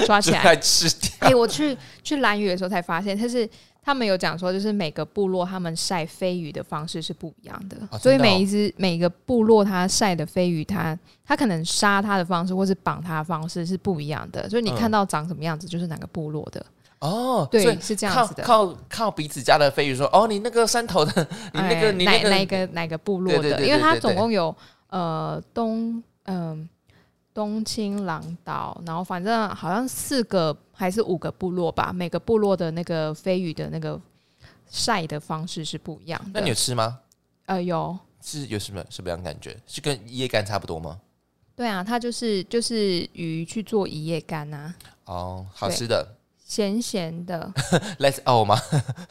[0.07, 1.11] 抓起来 吃掉。
[1.18, 3.48] 哎，我去去蓝鱼的时候才发现，他是。
[3.87, 16.66] 他们有讲说，就是每个部落他们晒飞鱼的方式是不一样的，所以每一只每个部落它晒的飞鱼，它它可能杀它的方式或是绑它的方式是不一样的，所以你看到长什么样子就是哪个部落的
[16.99, 17.46] 哦。
[17.49, 18.42] 对，是这样子的。
[18.42, 23.64] 靠靠彼此家的飞鱼说，哦，你那个山头的， 你那个你哪哪个哪个部落的？
[23.64, 24.53] 因为它总共有
[24.88, 26.68] 呃东嗯。
[27.37, 34.01] 东青狼岛，然后反正好像四个还是五个部落吧，每个部落的那个飞鱼的那个
[34.70, 36.31] 晒的方式是不一样的。
[36.33, 36.99] 那你有吃吗？
[37.44, 37.94] 呃，有。
[38.22, 39.55] 是有什么什么样感觉？
[39.66, 40.99] 是跟一夜干差不多吗？
[41.55, 44.75] 对啊，它就是就是鱼去做一夜干啊。
[45.05, 47.53] 哦，好吃的，咸咸的。
[48.01, 48.59] Let's all 吗？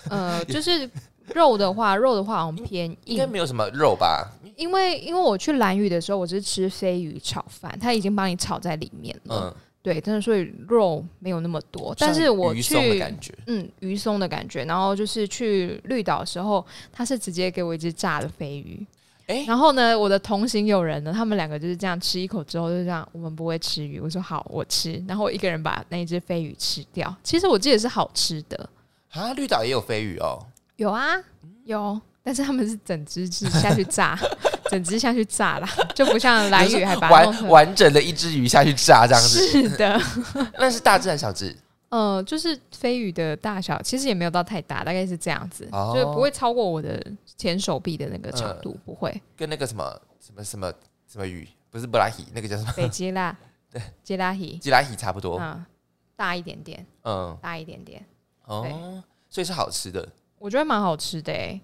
[0.09, 0.89] 呃，就是。
[1.33, 4.29] 肉的话，肉的话好像偏硬，应该没有什么肉吧？
[4.55, 9.53] 因为因为我去蓝屿的时候，我是吃飞鱼炒饭，它已经帮你炒在里面了。
[9.53, 11.93] 嗯，对，但是所以肉没有那么多。
[11.99, 13.03] 但是我去，
[13.47, 14.63] 嗯，鱼松的感觉。
[14.63, 18.85] 然后就是去绿岛的时候，他是直接给我一只炸的飞鱼。
[19.27, 23.99] 哎，然后呢，我的同行友人呢，他们两个就是这样吃一口之后就这样，我们不会吃鱼。
[23.99, 25.03] 我说好，我吃。
[25.07, 27.13] 然后我一个人把那一只飞鱼吃掉。
[27.23, 28.69] 其实我记得是好吃的
[29.11, 30.39] 啊，绿岛也有飞鱼哦。
[30.77, 31.15] 有啊，
[31.63, 34.17] 有，但是他们是整只是下去炸，
[34.69, 39.39] 整只下去炸啦，就不像蓝鱼还把完完整的一只鱼下去炸这样子。
[39.47, 39.99] 是的，
[40.59, 41.55] 那是大只还是小只？
[41.89, 47.01] 呃，就是飞鱼的大小，其实也没有到太大，大概是这样子，就是不会超过我的
[47.37, 49.21] 前手臂的那个长度，不会。
[49.37, 50.73] 跟那个什么什么什么
[51.07, 52.73] 什么鱼，不是布拉希，那个叫什么？
[52.75, 53.33] 北吉拉，
[53.71, 55.63] 对，吉拉希，吉拉希差不多，嗯，
[56.17, 58.03] 大一点点，嗯，大一点点，
[58.45, 60.05] 哦，所以是好吃的。
[60.37, 61.59] 我觉得蛮好吃的诶，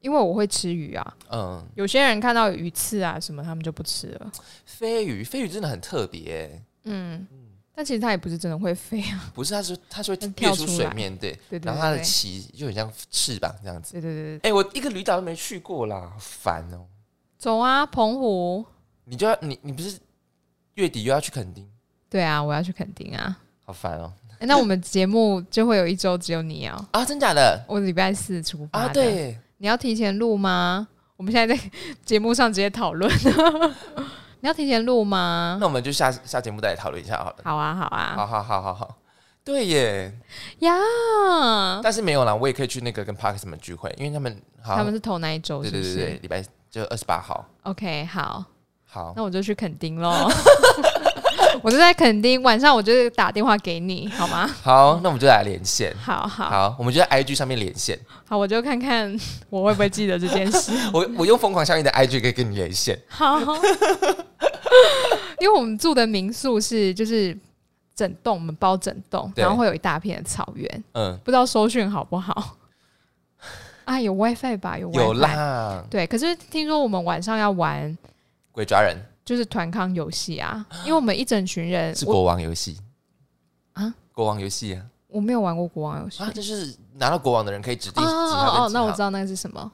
[0.00, 1.16] 因为我会吃鱼啊。
[1.30, 4.32] 嗯，有些人看到鱼刺啊什么，他们就不吃了。
[4.64, 6.62] 飞鱼，飞鱼真的很特别。
[6.84, 7.26] 嗯
[7.74, 9.30] 但其实它也不是真的会飞啊。
[9.34, 11.60] 不是，它是它是会跳出水面，对对。
[11.62, 13.92] 然后它的鳍就很像翅膀这样子。
[13.92, 16.86] 对对对哎，我一个旅岛都没去过啦，烦哦。
[17.36, 18.64] 走啊，澎湖。
[19.04, 19.98] 你就要你你不是
[20.74, 21.70] 月底又要去垦丁？
[22.08, 23.38] 对啊，我要去垦丁啊。
[23.62, 24.10] 好烦哦。
[24.46, 27.64] 那我们节目就会有一周只有你哦啊，真假的？
[27.66, 30.88] 我礼拜四出发啊，对，你要提前录吗？
[31.16, 31.70] 我们现在在
[32.04, 33.10] 节目上直接讨论，
[34.40, 35.56] 你要提前录吗？
[35.58, 37.36] 那我们就下下节目再来讨论一下好了。
[37.42, 38.96] 好啊，好啊，好好好好好，
[39.42, 40.12] 对耶
[40.58, 40.72] 呀，
[41.82, 47.42] 但是没有啦，我也可以去那个跟 Park 什么聚会，因为他们他们是头那一周，对对对对，礼拜就二十八号。
[47.62, 48.44] OK，好，
[48.84, 50.30] 好，那我就去垦丁喽。
[51.62, 54.46] 我就在垦丁，晚上我就打电话给你， 好吗？
[54.62, 55.94] 好，那我们就来连线。
[55.96, 57.98] 好好好，我们就在 IG 上面连线。
[58.28, 59.16] 好，我就看看
[59.50, 60.72] 我会不会记得这件事。
[60.92, 62.98] 我我用疯狂效应的 IG 可以跟你连线。
[63.08, 63.38] 好，
[65.40, 67.36] 因为我们住的民宿是就是
[67.94, 70.84] 整栋，我们包整栋，然后会有一大片的草原。
[70.92, 72.56] 嗯，不知道收讯好不好？
[73.84, 74.76] 啊，有 WiFi 吧？
[74.76, 75.84] 有 wi 有啦。
[75.88, 77.96] 对，可是听说我们晚上要玩
[78.50, 78.96] 鬼抓人。
[79.26, 82.78] 就是团康游戏啊，因为我们一整群人是国王游戏
[83.72, 89.70] 啊，国王游戏啊，我没有玩过国王游戏啊，就是拿到国王的人可以指定几号哦，那我知道那个是什么。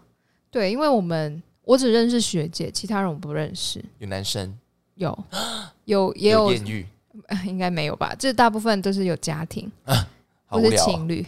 [0.50, 3.84] 对，因为我们我只认识学姐，其他人我不认识。
[3.98, 4.58] 有男生？
[4.94, 5.24] 有，
[5.84, 6.86] 有也有艳遇？
[7.44, 8.14] 应该没有吧？
[8.18, 9.70] 这大部分都是有家庭，
[10.48, 11.26] 不是情侣。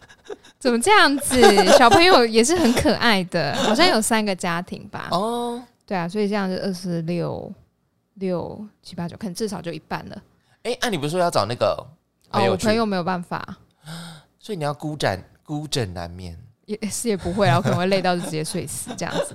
[0.60, 1.40] 怎么这样子？
[1.78, 5.08] 小朋友也是很可爱的，好像有三个家庭吧？
[5.10, 7.52] 哦，对啊，所以这样是二十六
[8.14, 10.22] 六七八九，可能至少就一半了。
[10.62, 11.86] 哎，那你不是说要找那个？
[12.30, 13.56] 哦，我朋友没有办法，
[14.38, 19.34] 所以你要孤枕孤枕难眠，也是也不会啊，我可能会累到就直接睡死这样子。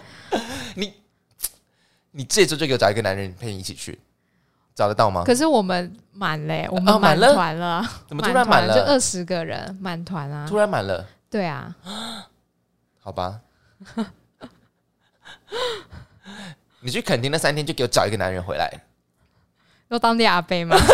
[0.74, 0.94] 你
[2.12, 3.98] 你这周就给我找一个男人陪你一起去，
[4.74, 5.24] 找得到吗？
[5.26, 8.74] 可是我们满嘞，我们满团了， 怎么突然满了？
[8.74, 11.06] 就二十个人满团啊，突然满了。
[11.28, 11.76] 对啊，
[13.00, 13.40] 好吧，
[16.82, 18.68] 你去垦丁那三天就给我找一个男人回来，
[19.88, 20.76] 要当地阿伯吗？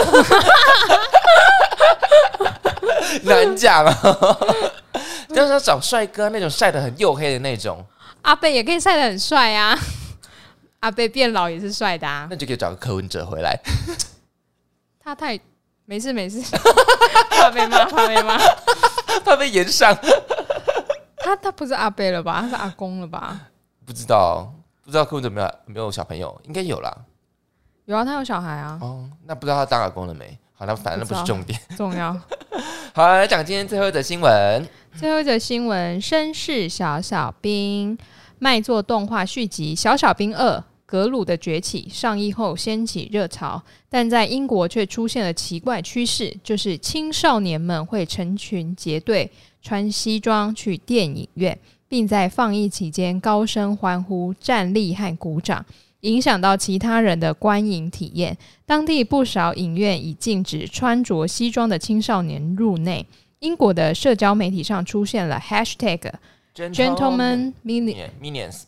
[3.25, 3.93] 难讲啊，
[5.35, 7.85] 就是要找帅哥那种晒得很黝黑的那种。
[8.23, 9.77] 阿贝也可以晒得很帅啊，
[10.81, 12.27] 阿贝变老也是帅的啊。
[12.31, 13.59] 那就可以找个柯文哲回来。
[15.03, 15.39] 他太
[15.87, 16.43] 没事没事，
[17.31, 18.37] 怕 被骂怕被骂
[19.25, 19.97] 怕被延上。
[21.17, 22.43] 他他不是阿贝了吧？
[22.43, 23.41] 他是阿公了吧？
[23.87, 24.53] 不知道
[24.89, 26.41] 不知道柯文哲没有没有小朋友？
[26.45, 27.05] 应该有啦。
[27.85, 28.79] 有啊，他有小孩啊。
[28.81, 30.39] 哦，那不知道他当老公了没？
[30.55, 32.19] 好，那反正不是重点，重要。
[32.97, 34.67] 好，来讲今天最后一则新闻。
[34.95, 37.99] 最后一则新闻：绅士小小兵
[38.39, 55.65] 卖座动画续集《小小兵二：格鲁的崛起》上映后掀起热潮，但在英国却出现了奇怪趋势，就是青少年们会成群结队穿西装去电影院，并在放映期间高声欢呼、站立和鼓掌。
[56.03, 58.39] 影响到其他人的观影体验。
[58.65, 63.05] 当地不少影院已禁止穿着西装的青少年入内。
[63.41, 66.13] 英国的社交媒体上出现了 hashtag
[66.55, 68.63] gentlemen minions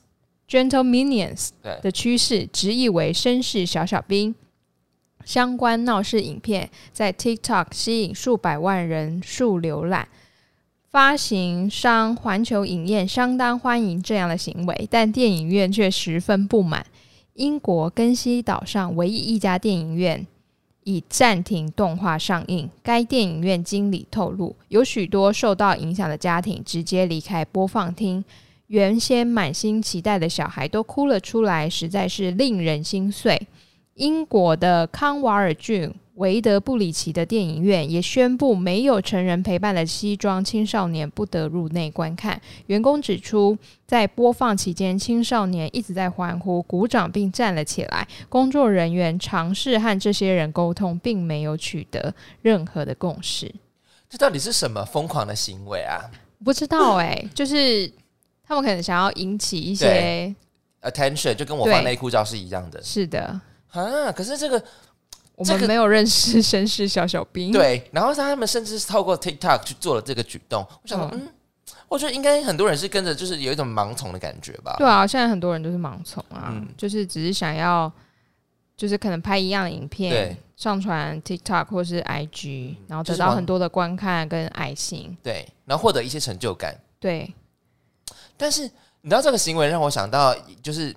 [0.48, 4.34] gentle minions 的趋势，直译为绅士小小兵。
[5.24, 10.08] 相关闹事影片在 TikTok 吸引数百万人数浏览。
[10.90, 16.84] 发行商环球影业相当欢迎这样的行为，但电影院却十分不满。
[17.34, 20.26] 英国根西岛上唯一一家电影院
[20.82, 22.68] 已暂停动画上映。
[22.82, 28.24] 该电影院经理透露，有许多受到影响的家庭直接离开播放厅，
[28.66, 33.40] 原先满心期待的小孩都哭了出来，实在是令人心碎。
[33.94, 35.94] 英国的康瓦尔郡。
[36.20, 42.38] 维德布里奇的电影院也宣布，没有成人陪伴的西装青少年不得入内观看。
[42.66, 43.56] 员工指出，
[43.86, 48.06] 在播放期间，青少年一直在欢呼、鼓掌并站了起来。
[48.28, 53.50] 工作人员尝试和这些人沟通，并没有取得任何的共识。
[54.10, 56.04] 这到底是什么疯狂的行为啊？
[56.44, 57.90] 不知道哎，就是
[58.46, 60.34] 他们可能想要引起一些
[60.82, 62.82] attention，就跟我放内裤照是一样的。
[62.82, 64.62] 是的啊，可是这个。
[65.40, 70.66] 我们没有认识绅士小小兵，对，然后他们甚至是透过 TikTok 去做了这个举动。
[70.82, 71.28] 我想，嗯，
[71.88, 74.76] 我觉得应该很多人是跟着，就是有一种盲从的感觉吧。
[74.76, 77.90] 对啊，现在很多人都是盲从啊，就是只是想要，
[78.76, 86.78] 就是可能拍一样的影片，上传 TikTok 或是 IG，然后得到很多的观看跟爱心，对，然后获得一些成就感。
[86.98, 87.34] 对，
[88.36, 90.94] 但是你知道这个行为让我想到，就是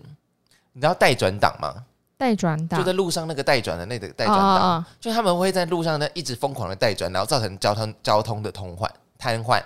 [0.74, 1.86] 你知道代转档吗？
[2.24, 9.62] 带转档就在路上那个带转的那个带转档，就他们会在路上呢一直疯狂的带转，然后造成交通交通的通患瘫痪。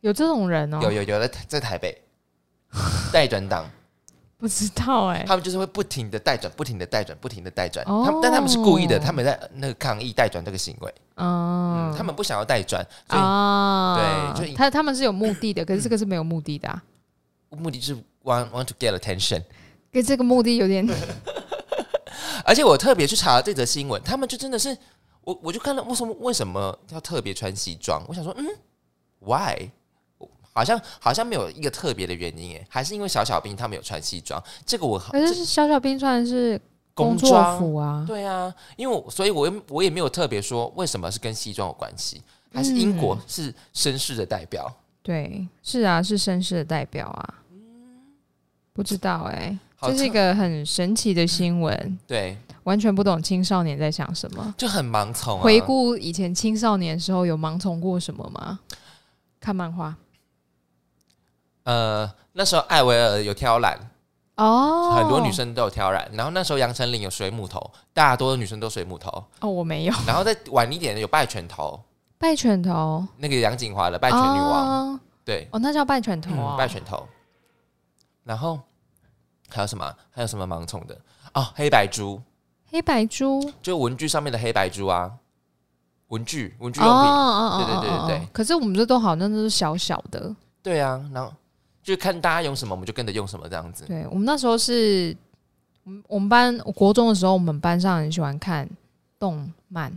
[0.00, 0.80] 有这种人哦？
[0.82, 2.00] 有有有在在台北
[3.12, 3.68] 带转档，
[4.38, 5.22] 不知道哎。
[5.28, 7.84] 他们就是会不停的带转，不停的带转，不停的带转。
[7.84, 10.94] 他们但他们是故意的，他们在那个抗议带转这个行为。
[11.16, 13.20] 哦，他们不想要带转，所以
[14.40, 16.80] 对，就他他们是有目的的，可是这个是没有目的的。
[17.50, 19.42] 目的是 want want to get attention，
[19.92, 20.88] 跟这个目的有点。
[22.44, 24.76] 而且我特别去查了这则新闻，他们就真的是
[25.22, 28.02] 我，我就看到为什么为什么要特别穿西装？
[28.08, 28.46] 我想说，嗯
[29.20, 29.70] ，why？
[30.54, 34.42] 好像好像没有一个特别的原因诶，还是因为小小兵他们有穿西装？
[34.66, 36.60] 这个我可是小小兵穿的是
[36.92, 42.20] 工作服啊，对啊，因为我所以，我我也没有特别说为什么是跟西装有关系，
[42.52, 44.70] 还是英国是绅士的代表？
[45.02, 47.34] 对，是啊，是绅士的代表啊，
[48.74, 49.58] 不知道哎。
[49.82, 55.40] 这是一个很神奇的新闻，对，完全不懂青少年在想什么，就很盲从。
[55.40, 58.60] 回顾以前青少年时候，有盲从过什么吗？
[59.40, 59.96] 看漫画，
[61.64, 63.90] 呃，那时候艾薇儿有挑染。
[64.36, 66.08] 哦，很多女生都有挑染。
[66.14, 69.10] 然后那时候杨丞琳有水母头，大多女生都水母头。
[69.40, 69.94] 哦，我没有。
[70.06, 71.78] 然后再晚一点有拜拳头，
[72.18, 77.06] 拜拳头，那个杨锦华的拜拳女王，对，哦，那叫拜拳头啊，拜拳头。
[78.24, 78.58] 然后
[79.52, 79.94] 还有什么？
[80.10, 80.98] 还有什么盲从的？
[81.34, 82.20] 哦，黑白猪，
[82.70, 85.12] 黑白猪，就文具上面的黑白猪啊，
[86.08, 87.06] 文具，文具用品，
[87.58, 88.28] 对对对对对。
[88.32, 91.32] 可是我们这都好像都是小小的，对啊，然后
[91.82, 93.84] 就看大家用什么，我们就跟着用什么这样子。
[93.86, 95.16] 对我们那时候是，
[95.84, 98.68] 我们我们班国中的时候，我们班上很喜欢看
[99.18, 99.96] 动漫。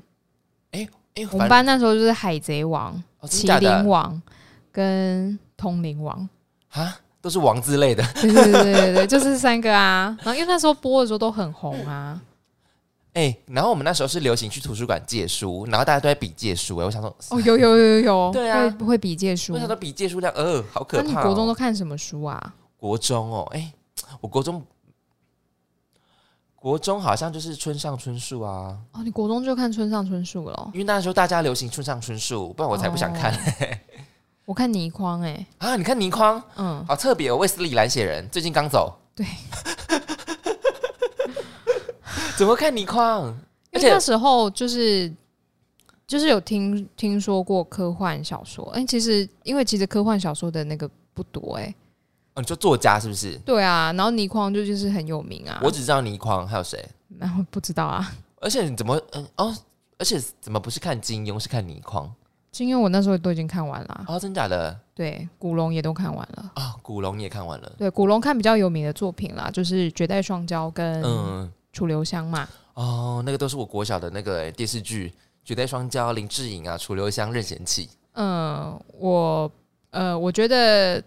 [0.71, 4.13] 哎哎我们班那时候就是《海贼王》《麒麟王》
[4.71, 6.27] 跟《通灵王》
[6.81, 8.05] 啊，都是王之类的。
[8.21, 10.15] 对对对对对，就是三个啊。
[10.21, 12.21] 然后因为那时候播的时候都很红啊。
[13.13, 16.77] 哎，然后我们那时候是流行去图书馆借书，然后大家都在比借书。
[16.77, 19.53] 哎，我想说，哦，有有有有有， 对啊，不会比借书。
[19.53, 20.31] 我想说比借书量？
[20.35, 21.03] 呃，好可怕。
[21.03, 22.53] 那你国中都看什么书啊？
[22.77, 23.73] 国中哦，哎，
[24.21, 24.63] 我国中。
[26.55, 28.75] 国中好像就是村上春树啊！
[28.93, 30.71] 哦，你国中就看村上春树了？
[30.73, 33.33] 因为那时候大家流行村上春树，不然我才不想看。
[34.45, 35.75] 我看倪匡哎啊！
[35.75, 38.95] 你看倪匡，嗯，好特别哦，卫斯理蓝血人最近刚走。
[39.15, 39.25] 对，
[42.37, 43.35] 怎么看倪匡？
[43.73, 45.11] 而且那时候就是
[46.07, 51.73] 就是有听听说过科幻小说，哎，其实因为其实科幻小说的那个不多哎。
[52.35, 53.35] 哦，你说作家是不是？
[53.39, 55.59] 对啊，然后倪匡就就是很有名啊。
[55.63, 56.87] 我只知道倪匡，还有谁？
[57.17, 58.13] 然后不知道啊。
[58.41, 59.55] 而且你怎么嗯哦？
[59.97, 62.13] 而且怎么不是看金庸，是看倪匡？
[62.55, 64.05] 金庸我那时候都已经看完了。
[64.07, 64.79] 哦，真假的？
[64.93, 66.51] 对，古龙也都看完了。
[66.53, 67.69] 啊，古龙你也看完了？
[67.77, 71.03] 对，古龙看比较有名的作品啦，就是《绝代双骄》跟
[71.73, 72.47] 《楚留香》嘛。
[72.75, 75.09] 哦，那个都是我国小的那个电视剧，
[75.43, 77.89] 《绝代双骄》，林志颖啊，《楚留香》，任贤齐。
[78.13, 79.51] 嗯，我
[79.89, 81.03] 呃，我觉得。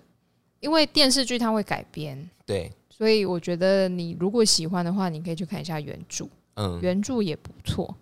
[0.61, 6.26] 因为电视剧它会改编，对，所以我觉得你如果喜欢的话，你可以去看一下原著，
[6.57, 7.86] 嗯，原著也不错。《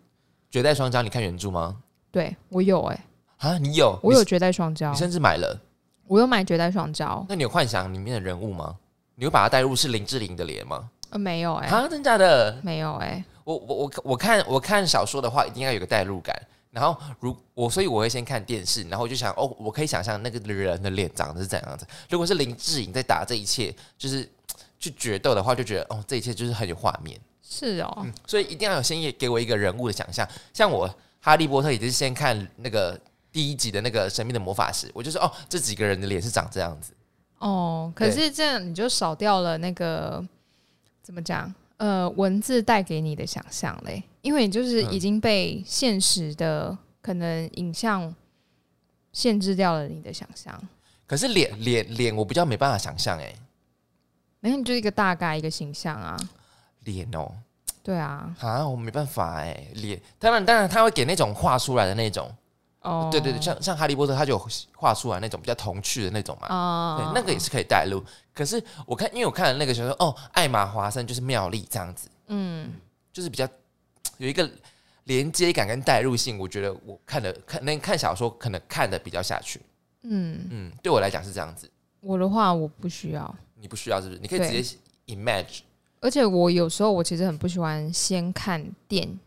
[0.50, 1.76] 绝代双骄》你看原著吗？
[2.10, 3.04] 对我有哎，
[3.38, 3.98] 啊，你有？
[4.02, 5.58] 我有《绝代双骄》，你甚至买了，
[6.06, 7.06] 我有买《绝代双骄》。
[7.28, 8.76] 那你有幻想里面的人物吗？
[9.14, 10.90] 你会把它带入是林志玲的脸吗？
[11.10, 12.58] 呃，没有哎，啊，真假的？
[12.62, 16.34] 没有哎，我我我我看我看小说的话，一定要有个代入感。
[16.70, 21.86] 然后，如我，所以我会先看电视，然后我就想，哦，我可以想象那个人的脸长得是怎样子。
[22.10, 24.28] 如果是林志颖在打这一切，就是
[24.78, 27.18] 去决斗的话，就觉得，哦，这一切就是很有画面。
[27.40, 30.28] 是哦，所以一定要有先给我一个人物的想象。
[30.52, 30.86] 像我
[31.18, 33.00] 《哈利波特》也是先看那个
[33.36, 36.94] 第一集的那个神秘的魔法师，我就说，哦，这几个人的脸是长这样子。
[37.38, 40.26] 哦，可是这样你就少掉了那个
[41.02, 41.54] 怎么讲？
[41.76, 48.14] 呃，文字带给你的想象嘞，因为你就是已经被现实的可能影像
[49.12, 50.58] 限制掉了你的想象。
[51.06, 53.34] 可是脸脸脸，我比较没办法想象哎。
[54.40, 56.18] 没有，你就一个大概一个形象啊。
[56.84, 57.30] 脸哦，
[57.82, 62.34] 对啊，啊，我没办法哎，脸当然当然他会给那种画出来的那种。
[62.86, 64.38] 哦，对对对，像像哈利波特，他就
[64.76, 68.02] 画出来那种比较童趣的那种嘛，哦，对，那个也是可以带入。
[68.32, 72.72] 可是我看，因为我看了那个小说，哦，艾玛华森就是妙丽这样子，嗯，
[73.12, 73.48] 就是比较
[74.18, 74.48] 有一个
[75.04, 79.60] 连接感跟代入性，我觉得我看的看那看小说可能看的比较下去，
[80.02, 81.68] 嗯嗯，对我来讲是这样子。
[82.00, 84.20] 我的话我不需要，你不需要是不是？
[84.20, 85.62] 你可以直接 imagine。
[86.00, 89.18] 而且我有时候我其实很不喜欢先看电。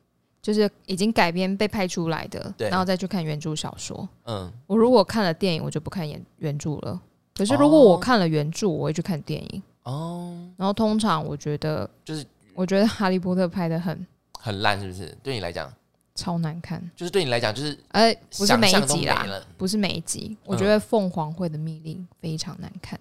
[0.41, 4.07] 就是已经改编被拍出来的，然后再去看原著小说。
[4.25, 6.99] 嗯，我如果看了电影，我就不看原原著了。
[7.35, 9.63] 可是如果我看了原著，我会去看电影。
[9.83, 14.07] 哦，然后通常我觉得，就是我觉得《哈利波特》拍的很
[14.39, 15.17] 很烂，是不是？
[15.21, 15.71] 对你来讲，
[16.15, 16.81] 超难看。
[16.95, 19.25] 就是对你来讲，就是哎，不是每一集啦，
[19.57, 20.37] 不是每一集。
[20.45, 22.97] 我觉得《凤凰会的密令》非常难看。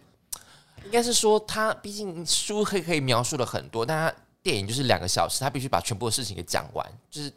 [0.84, 4.16] 应该是说，他毕竟书可以可以描述了很多，但它。
[4.43, 7.32] 电影就是两个小时，他必须把全部的事情给讲完，就是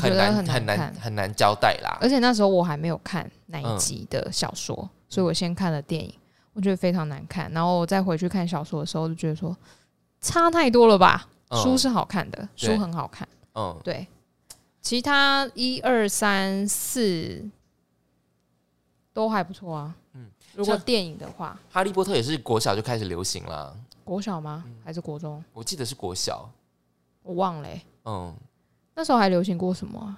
[0.00, 1.98] 很难很难很难交代啦。
[2.00, 6.14] 而且那时候我还没有看哪一集的小说，所以我先看了电影，
[6.52, 7.50] 我觉得非常难看。
[7.52, 9.56] 然后我再回去看小说的时候，就觉得说
[10.20, 11.28] 差太多了吧。
[11.62, 13.28] 书是好看的，书很好看。
[13.54, 14.06] 嗯，对。
[14.82, 17.44] 其他一二三四
[19.12, 19.94] 都还不错啊。
[20.14, 23.76] 嗯，如果电影的话，《哈利波特》也是国小就开始流行了。
[24.06, 24.64] 国小吗？
[24.84, 25.42] 还是国中？
[25.52, 26.48] 我记得是国小，
[27.24, 27.68] 我忘了。
[28.04, 28.32] 嗯，
[28.94, 30.16] 那时候还流行过什么？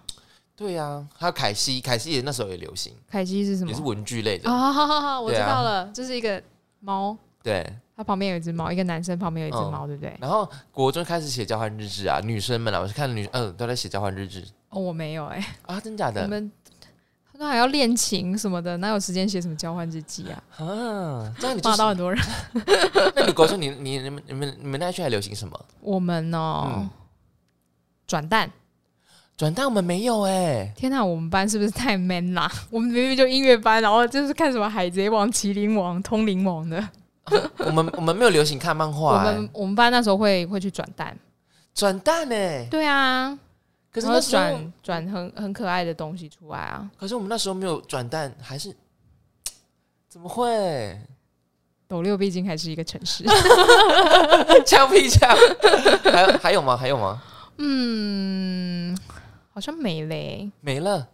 [0.55, 2.93] 对呀，还有凯西，凯西也那时候也流行。
[3.09, 3.70] 凯西是什么？
[3.70, 4.51] 也是文具类的。
[4.51, 6.43] 啊，好好好，我知道了，就是一个
[6.80, 7.16] 猫。
[7.43, 7.66] 对，
[7.97, 10.14] 它旁边有一只猫，一个男生旁边有一只猫，对不对？
[10.20, 14.45] 然后国中开始写交换日志啊，女生们啊，我是看女嗯都在写交换日志。
[14.68, 15.43] 哦，我没有哎。
[15.62, 16.22] 啊，真假的？
[16.24, 16.53] 我们。
[17.39, 20.43] 那还要练琴什么的，哪有时间写什么交换日记啊？
[20.59, 22.20] 啊，这样你骂到很多人。
[23.14, 25.59] 那你国中你你你们你们你们那区还流行什么？
[25.80, 26.89] 我们哦，
[28.07, 28.51] 转蛋，
[29.36, 30.72] 转蛋我们没有哎！
[30.76, 32.51] 天哪，我们班是不是太 man 啦？
[32.70, 36.89] 我们明明就音乐班，然后就是看什么《海贼王》《麒麟王》《通灵王》的。
[37.59, 39.18] 我们我们没有流行看漫画。
[39.18, 41.16] 我们我们班那时候会会去转蛋，
[41.74, 42.64] 转蛋呢？
[42.70, 43.39] 对啊，
[43.91, 46.91] 可是那转转很很可爱的东西出来啊。
[46.99, 48.74] 可是我们那时候没有转蛋，还是
[50.09, 50.99] 怎么会？
[51.86, 53.24] 斗六毕竟还是一个城市，
[54.66, 55.34] 枪毙枪，
[56.12, 56.76] 还还有吗？
[56.76, 57.22] 还有吗？
[57.57, 58.97] 嗯。
[59.51, 61.09] 好像没嘞，没了。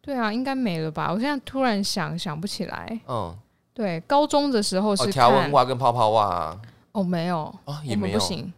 [0.00, 1.12] 对啊，应该没了吧？
[1.12, 3.00] 我现在突然想想不起来。
[3.06, 3.32] 嗯，
[3.72, 6.60] 对，高中的时候是条纹袜跟泡泡袜啊。
[6.90, 8.18] 哦，没有哦，也没有。
[8.18, 8.52] 不行，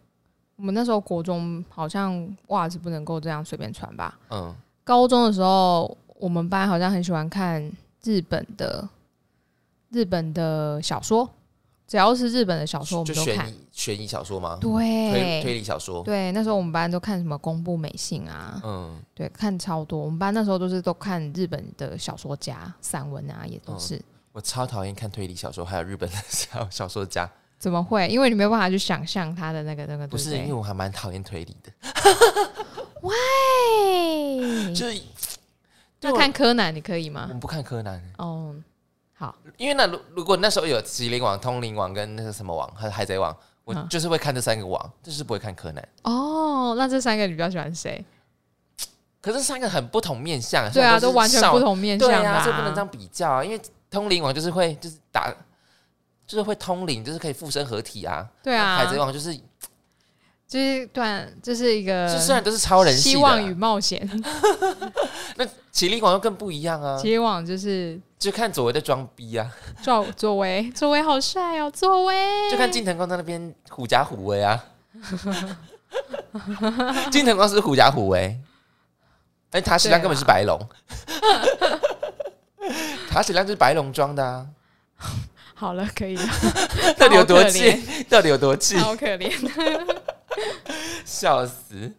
[0.57, 4.19] 我们那时候国中好像袜子不能够这样随便穿吧？
[4.29, 4.53] 嗯。
[4.83, 7.71] 高中的时候，我们班好像很喜欢看
[8.03, 8.87] 日本的
[9.89, 11.29] 日本的小说。
[11.85, 14.57] 只要是日本的小说，我们都看悬疑小说吗？
[14.59, 14.69] 对，
[15.11, 16.03] 推推理小说。
[16.03, 19.97] 对，那时候我们班都看什么宫部美信啊，嗯，对，看超多。
[19.97, 24.01] 我们班那时候都是都看日本的小说家散文啊，也都是。
[24.33, 27.29] 我超讨厌看推理小说，还有日本的 小小说家。
[27.59, 28.07] 怎么会？
[28.07, 30.07] 因为你没有办法去想象他的那个那个。
[30.07, 31.71] 不是，因为我还蛮讨厌推理的。
[33.01, 35.01] 喂，就是，
[35.99, 37.23] 就看柯南，你可以吗？
[37.23, 38.01] 我们不看柯南。
[38.17, 38.55] 哦。
[39.19, 45.89] 好，因为那如如果那时候有麒麟王、通灵王跟那个什么王，还有海贼王，我就是会看这三个王，就是不会看柯南。
[46.03, 48.05] 哦，那这三个你比较喜欢谁？
[49.19, 53.43] 可是三个很不同面相，对啊，都完全不同面相啊，这不能这样比较啊。
[53.43, 55.33] 因为通灵王就是会就是打，
[56.27, 58.27] 就是会通灵，就是可以附身合体啊。
[58.43, 59.39] 对啊，海贼王就是。
[60.47, 63.99] 就是段，就是一个，虽然都是超人希望与冒险。
[65.35, 66.97] 那麒麟王又更不一样啊！
[66.97, 69.51] 麒麟王就是就看左为的装逼啊，
[69.83, 74.63] 左左为左为好帅哦，左为就看金藤光在那边虎假虎威啊。
[77.11, 78.39] 金藤光是虎假虎威，
[79.51, 80.57] 哎，塔矢亮根本是白龙，
[83.11, 84.47] 塔矢亮就是白龙装的啊。
[85.59, 86.23] 好了，可以了。
[86.99, 88.03] 到底有多气？
[88.07, 88.77] 到底有多气？
[88.77, 89.31] 好可怜。
[91.03, 91.91] 笑死！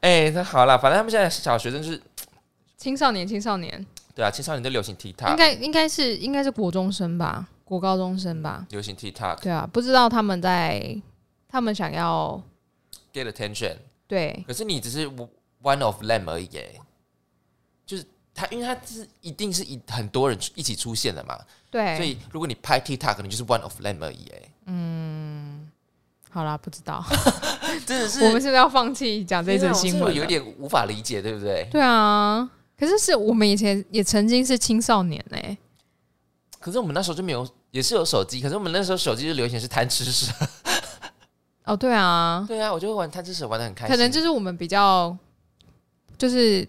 [0.00, 2.02] 哎，那好了，反正他们现在小学生就是
[2.76, 3.86] 青少年，青少年。
[4.16, 9.40] 对啊，青少年都流行 TikTok，应该应该是应该是国中生吧，国高中生吧，流行 TikTok。
[9.40, 11.00] 对啊，不知道他们在
[11.48, 12.42] 他们想要
[13.12, 13.76] get attention。
[14.08, 15.08] 对，可是你只是
[15.62, 16.48] one of them 而已，
[17.86, 18.04] 就是
[18.34, 21.38] 他，因为他是一定是一很多人一起出现的嘛。
[21.74, 24.42] 对，所以如果你拍 TikTok，可能就是 one of them 而已，哎。
[24.66, 25.68] 嗯。
[26.30, 27.04] 好啦，不知道，
[27.84, 30.14] 真的是我们是不是要放弃讲这则新闻？
[30.14, 31.66] 有点无法理解，对不对？
[31.68, 32.48] 对啊，
[32.78, 35.58] 可是是我们以前也曾经是青少年呢。
[36.60, 40.32] 可是我们那时候就没有，也是有手机，可是我们那时候手机就流行是贪吃蛇。
[41.66, 43.96] 哦，对啊，对啊，我就会玩贪吃蛇，玩的很开心。
[43.96, 45.16] 可能就是我们比较，
[46.16, 46.66] 就是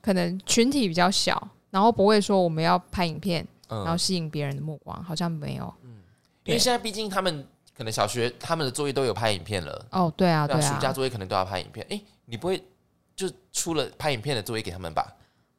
[0.00, 5.72] 可能群体比较小，然后不会说我们要拍影片，然后吸引别人的目光，好像没有。
[5.82, 6.02] 嗯，
[6.44, 7.46] 因为现在毕竟他们。
[7.76, 11.86] 可能小学他们的作业都有拍影片了哦，对啊，对啊，暑假作业可能都要拍影片。
[11.90, 12.64] 哎，你不会
[13.14, 15.14] 就出了拍影片的作业给他们吧？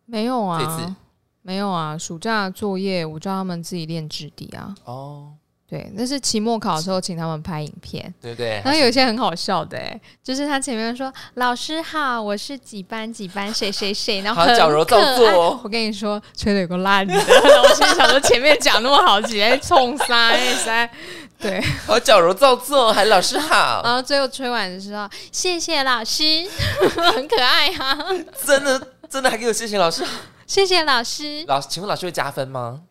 [0.06, 0.96] 没有啊，这次
[1.44, 1.96] 没有啊。
[1.96, 4.74] 暑假作业我叫他们自己练质地啊。
[4.86, 5.32] 哦。
[5.70, 8.62] 对，那是期末考的时候，请他们拍影片，对不对？
[8.64, 15.60] 然后有一些很好笑的，哎，就是他前面说：“老师好，我是几班几班谁谁谁。”然后很矫揉造作。
[15.62, 17.14] 我跟你说，吹的有个烂的。
[17.14, 17.24] 然
[17.62, 20.90] 后我心想说，前面讲那么好，直接冲三三，
[21.38, 23.82] 对，好矫揉造作，还老师好。
[23.84, 26.24] 然后最后吹完的时候，谢谢老师，
[27.14, 27.98] 很可爱哈。
[28.46, 30.02] 真的，真的还给我谢谢老师，
[30.46, 31.44] 谢谢老师。
[31.46, 32.84] 老，请问老师会加分吗？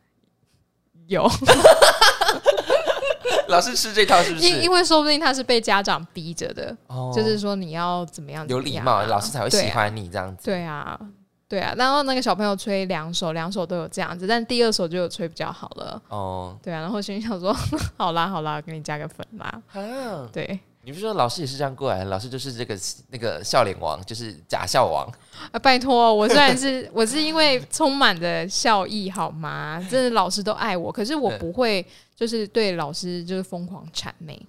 [1.06, 1.26] 有。
[3.48, 4.46] 老师吃这套是不是？
[4.46, 6.76] 因因为说不定他是被家长逼着的，
[7.14, 10.44] 就是说你要怎么样有礼貌，老师才会喜欢你这样子。
[10.44, 10.98] 对啊，
[11.48, 11.74] 对啊。
[11.76, 16.00] 然后那个小朋友吹两首，两首都有这样子，但第二首就有吹比较好了。
[16.08, 16.80] 哦，对啊。
[16.80, 17.54] 然后心想说：
[17.96, 19.62] 好啦好啦，给你加个粉啦。
[19.72, 20.58] 啊，对。
[20.82, 22.04] 你不是说老师也是这样过来？
[22.04, 22.78] 老师就是这个
[23.10, 25.04] 那个笑脸王，就是假笑王
[25.50, 25.58] 啊！
[25.58, 29.84] 拜托，我虽然是我是因为充满着笑意，好吗？
[29.90, 31.84] 真的老师都爱我，可是我不会
[32.16, 34.40] 就是对老师就是疯狂谄媚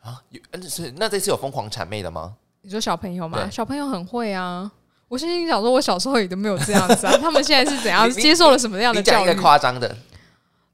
[0.00, 0.20] 啊！
[0.30, 2.34] 有，是那这次有疯狂谄媚的吗？
[2.62, 3.48] 你说小朋友吗？
[3.50, 4.72] 小朋友很会啊！
[5.06, 7.16] 我心里想说，我小时候也都没有这样子啊！
[7.18, 9.34] 他们现在是怎样接受了什么样的教育？
[9.34, 9.94] 夸张的。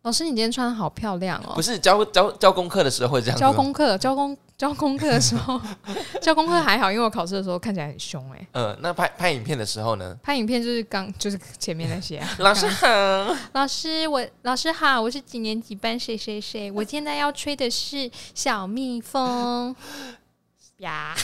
[0.07, 1.53] 老师，你今天穿的好漂亮哦！
[1.57, 3.37] 不是教教教功课的时候会这样。
[3.37, 5.61] 教功课，教功教功课的时候，
[6.23, 8.47] 教功课还好，因为我考试的时候看起来很凶哎。
[8.53, 10.17] 嗯，那拍拍影片的时候呢？
[10.23, 12.23] 拍影片就是刚就是前面那些。
[12.39, 19.75] 老师好，老师我老师好，我是几年级班谁谁谁，我现在要吹的是小蜜蜂
[20.79, 21.17] 呀，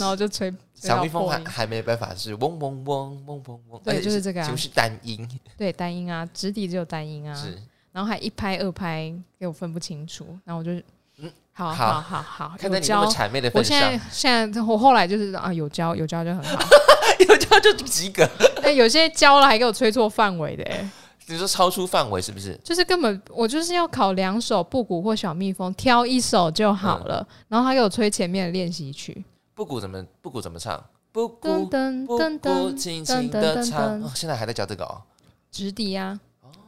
[0.00, 7.58] 然后就吹小蜜蜂还还没办法是嗡嗡嗡嗡嗡嗡，对，就是这个，就是单音， 对，单音啊，直笛只有单音啊，是，
[7.92, 10.70] 然后还一拍二拍给我分不清楚，然后我就
[11.18, 12.00] 嗯，好好。
[12.00, 16.58] 好好，看在你那么谄媚的份上，我现在现在我后来就是啊，有教有教就很好，
[17.26, 18.28] 有教就及格，
[18.62, 20.90] 哎，有些教了还给我吹错范围的，哎。
[21.28, 22.56] 你说超出范围是不是？
[22.62, 27.26] 就是根本我就是要考两首布谷或小蜜蜂，挑一首就好了。
[27.48, 29.24] 然后他给我吹前面的练习曲。
[29.56, 30.84] 布谷怎么布谷怎么唱？
[31.12, 34.06] 布谷布谷轻轻的唱。
[34.14, 35.00] 现在还在教这个哦。
[35.50, 36.20] 直笛啊，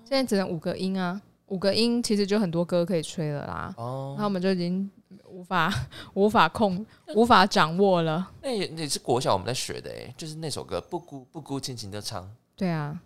[0.07, 3.75] 现在只能五个音啊，五个音其实就很多歌可以吹了啦。
[3.77, 4.91] 哦，那我们就已经
[5.27, 5.71] 无法
[6.15, 8.27] 无法控无法掌握了。
[8.41, 12.27] 那也也是国小我们在学的哎，就是那首歌布谷布谷轻轻的唱。
[12.57, 12.99] 对啊。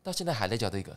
[0.00, 0.96] 到现在还在教这个，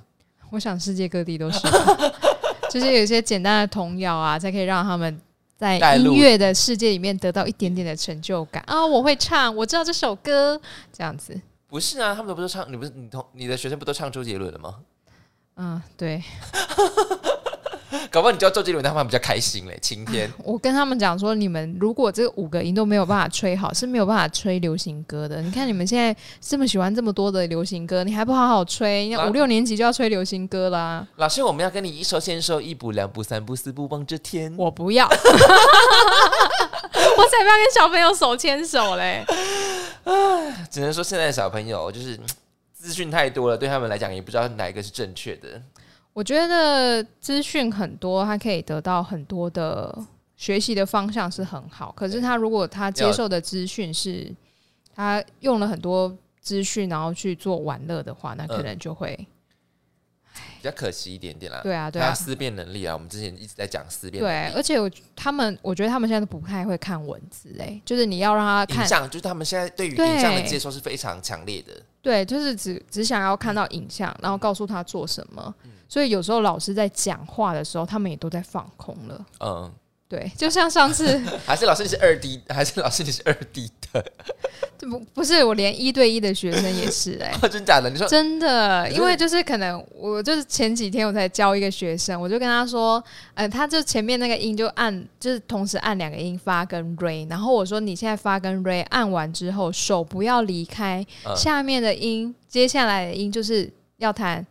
[0.51, 1.67] 我想世界各地都是，
[2.69, 5.19] 就是有一些简单的童谣啊，才可以让他们
[5.61, 8.83] 在音乐的世界里面得到一点点的成就感啊！
[8.83, 10.59] 我会唱，我知道这首歌，
[10.91, 11.39] 这样子。
[11.67, 14.79] 不是啊，他们都不是唱，你不是你同你的学生不都唱周杰伦的吗？
[15.57, 16.23] 嗯，对。
[18.09, 19.77] 搞不好你教周杰伦，他们比较开心嘞。
[19.81, 25.41] 晴天， 我跟他们讲说，你们如果这五个音都没有办法吹好，是没有办法吹流行歌的。
[25.41, 29.15] 你看你们现在这么喜欢这么多的流行歌，你还不好好吹？
[29.27, 31.05] 五六年级就要吹流行歌啦。
[31.17, 34.53] 老师，我们要跟你一手牵手，一步两步三步四步望着天。
[34.57, 35.23] 我不要， 我才
[37.43, 39.25] 不要跟小朋友手牵手嘞。
[40.05, 42.17] 唉，只能说现在的小朋友就是
[42.73, 45.61] 资讯太多了，对他们来讲也不知道哪一个是正确的。
[46.13, 49.97] 我觉得资讯很多，他可以得到很多的
[50.35, 51.91] 学习的方向是很好。
[51.93, 54.33] 可是他如果他接受的资讯是，
[54.93, 59.15] 他用了很多资讯然后去做玩乐的话，那可能就会
[60.33, 61.61] 比较可惜一点点啦。
[61.63, 64.21] 对啊，对啊，思辨能力啊，我们之前一直在讲思辨。
[64.21, 71.81] 对，而且我他们，我觉得他们现在都不太会看文字，哎，就是你要让他看，像就是他们现在对于影像的接受是非常强烈的。
[72.01, 75.53] 对，就是只只想要看到影像，然后告诉他做什么。
[75.87, 79.25] 所以有时候老师在讲话的时候，他们也都在放空了。
[79.39, 79.71] 嗯，
[80.11, 84.03] 对，就像上次， 还是老师你是二 D，还是老师你是二 D 的？
[84.77, 87.89] 这 不不是我连一对一的学生也是哎， 真假的？
[87.89, 88.91] 你说真的？
[88.91, 93.01] 因为就是可能我就是前几天我才教一个学生，我就跟他说，
[93.35, 101.05] 呃，他就前面那个音就按，就是同时按两个音发跟 re，然后我说你现在发跟 re 按完之后，手不要离开
[101.37, 104.45] 下面的音，接下来的音就是要弹。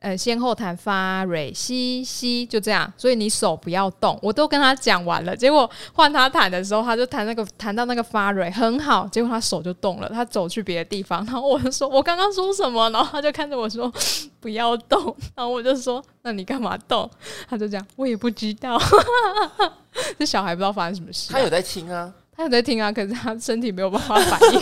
[0.00, 4.16] 呃，先后弹发蕊西西，就这样，所以你手不要动。
[4.22, 11.24] 我都跟他讲完了，结果换他弹的时候，他就弹那个弹到那个发蕊很好，结果他手就动了，他走去别的地方。
[11.24, 13.92] 然后我就说：“我刚刚说什么？”然后他就看着我说
[14.38, 17.10] ：“不要动。”然后我就说：“那你干嘛动？”
[17.48, 18.78] 他就这样：“我也不知道。
[20.18, 21.32] ”这小孩不知道发生什么事。
[21.32, 24.60] 他有在听啊，他有在听啊，可是他身体没有办法反应。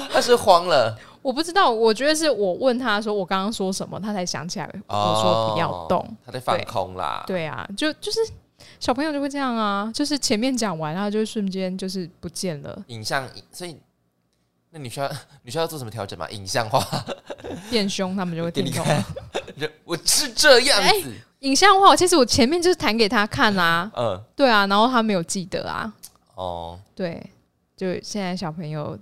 [0.12, 0.96] 他是慌了。
[1.22, 7.24] 我不知道，我觉得是我问他说我刚刚说什么，他才想起来我说不要动，他在放空啦。
[7.26, 8.20] 对啊，就就是
[8.80, 12.84] 小朋友就会这样啊，就是前面讲完，然后就瞬间就是不见了。
[12.86, 13.76] 影像，所以
[14.70, 15.10] 那你需要
[15.42, 16.28] 你需要做什么调整吗？
[16.30, 16.80] 影像化
[17.70, 18.84] 变凶，他们就会听懂。
[19.84, 25.92] 我是这样子，影像化，其实我前面就是弹给他看啊，嗯，对啊，然后他没有记得啊。
[26.36, 27.20] 哦，对，
[27.76, 28.96] 就现在小朋友。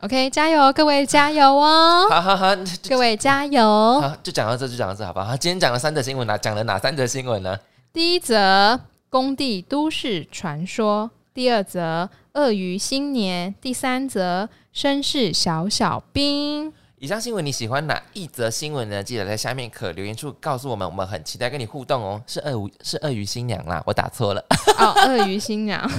[0.00, 2.06] OK，加油，各位加油哦！
[2.08, 2.54] 好好好，
[2.88, 4.00] 各位加油！
[4.00, 5.36] 好，就讲到这，就讲到这，好不好？
[5.36, 7.58] 今天讲了三则新闻呢，讲了哪三则新闻呢？
[7.92, 8.78] 第一则
[9.10, 16.72] 工地都市传说，第二则鳄鱼新年，第三则绅士小小兵。
[17.00, 19.02] 以上新闻你喜欢哪一则新闻呢？
[19.02, 22.22] 记得在下面可留言处告诉我们，我们很期待跟你互动哦。
[22.24, 24.44] 是鳄鱼，是鳄鱼新娘啦，我打错了。
[24.78, 25.80] 哦，鳄鱼新娘。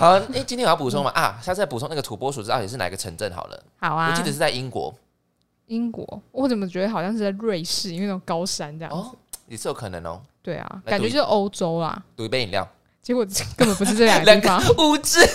[0.00, 3.62] 好，哎，今天我要补充嘛啊，下次再补充那个土拨鼠到底是哪个城镇好了。
[3.78, 4.94] 好啊，我记得是在英国。
[5.66, 9.10] 英国，我怎么觉得好像是在瑞士，因为那种高山这样子。
[9.46, 10.18] 也是有可能哦。
[10.42, 12.02] 对啊，感觉就是欧洲啦。
[12.16, 12.66] 赌一杯饮料，
[13.02, 13.26] 结果
[13.58, 14.58] 根本不是这两个地方。
[14.78, 15.20] 无知。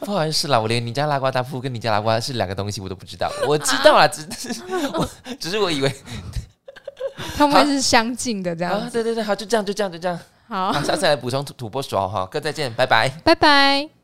[0.00, 3.32] 不好意思啦，我连尼加拉瓜大瀑布跟尼加拉瓜是两个东西我都不知道。
[3.48, 4.20] 我知道啦，只
[4.52, 4.60] 是
[4.92, 5.08] 我
[5.40, 5.90] 只是我以为
[7.34, 8.90] 他们是相近的这样。
[8.90, 10.20] 对对对，好，就这样，就这样，就这样。
[10.52, 14.01] 好，下次来补充土土拨鼠哈，哥再见，拜拜，拜拜。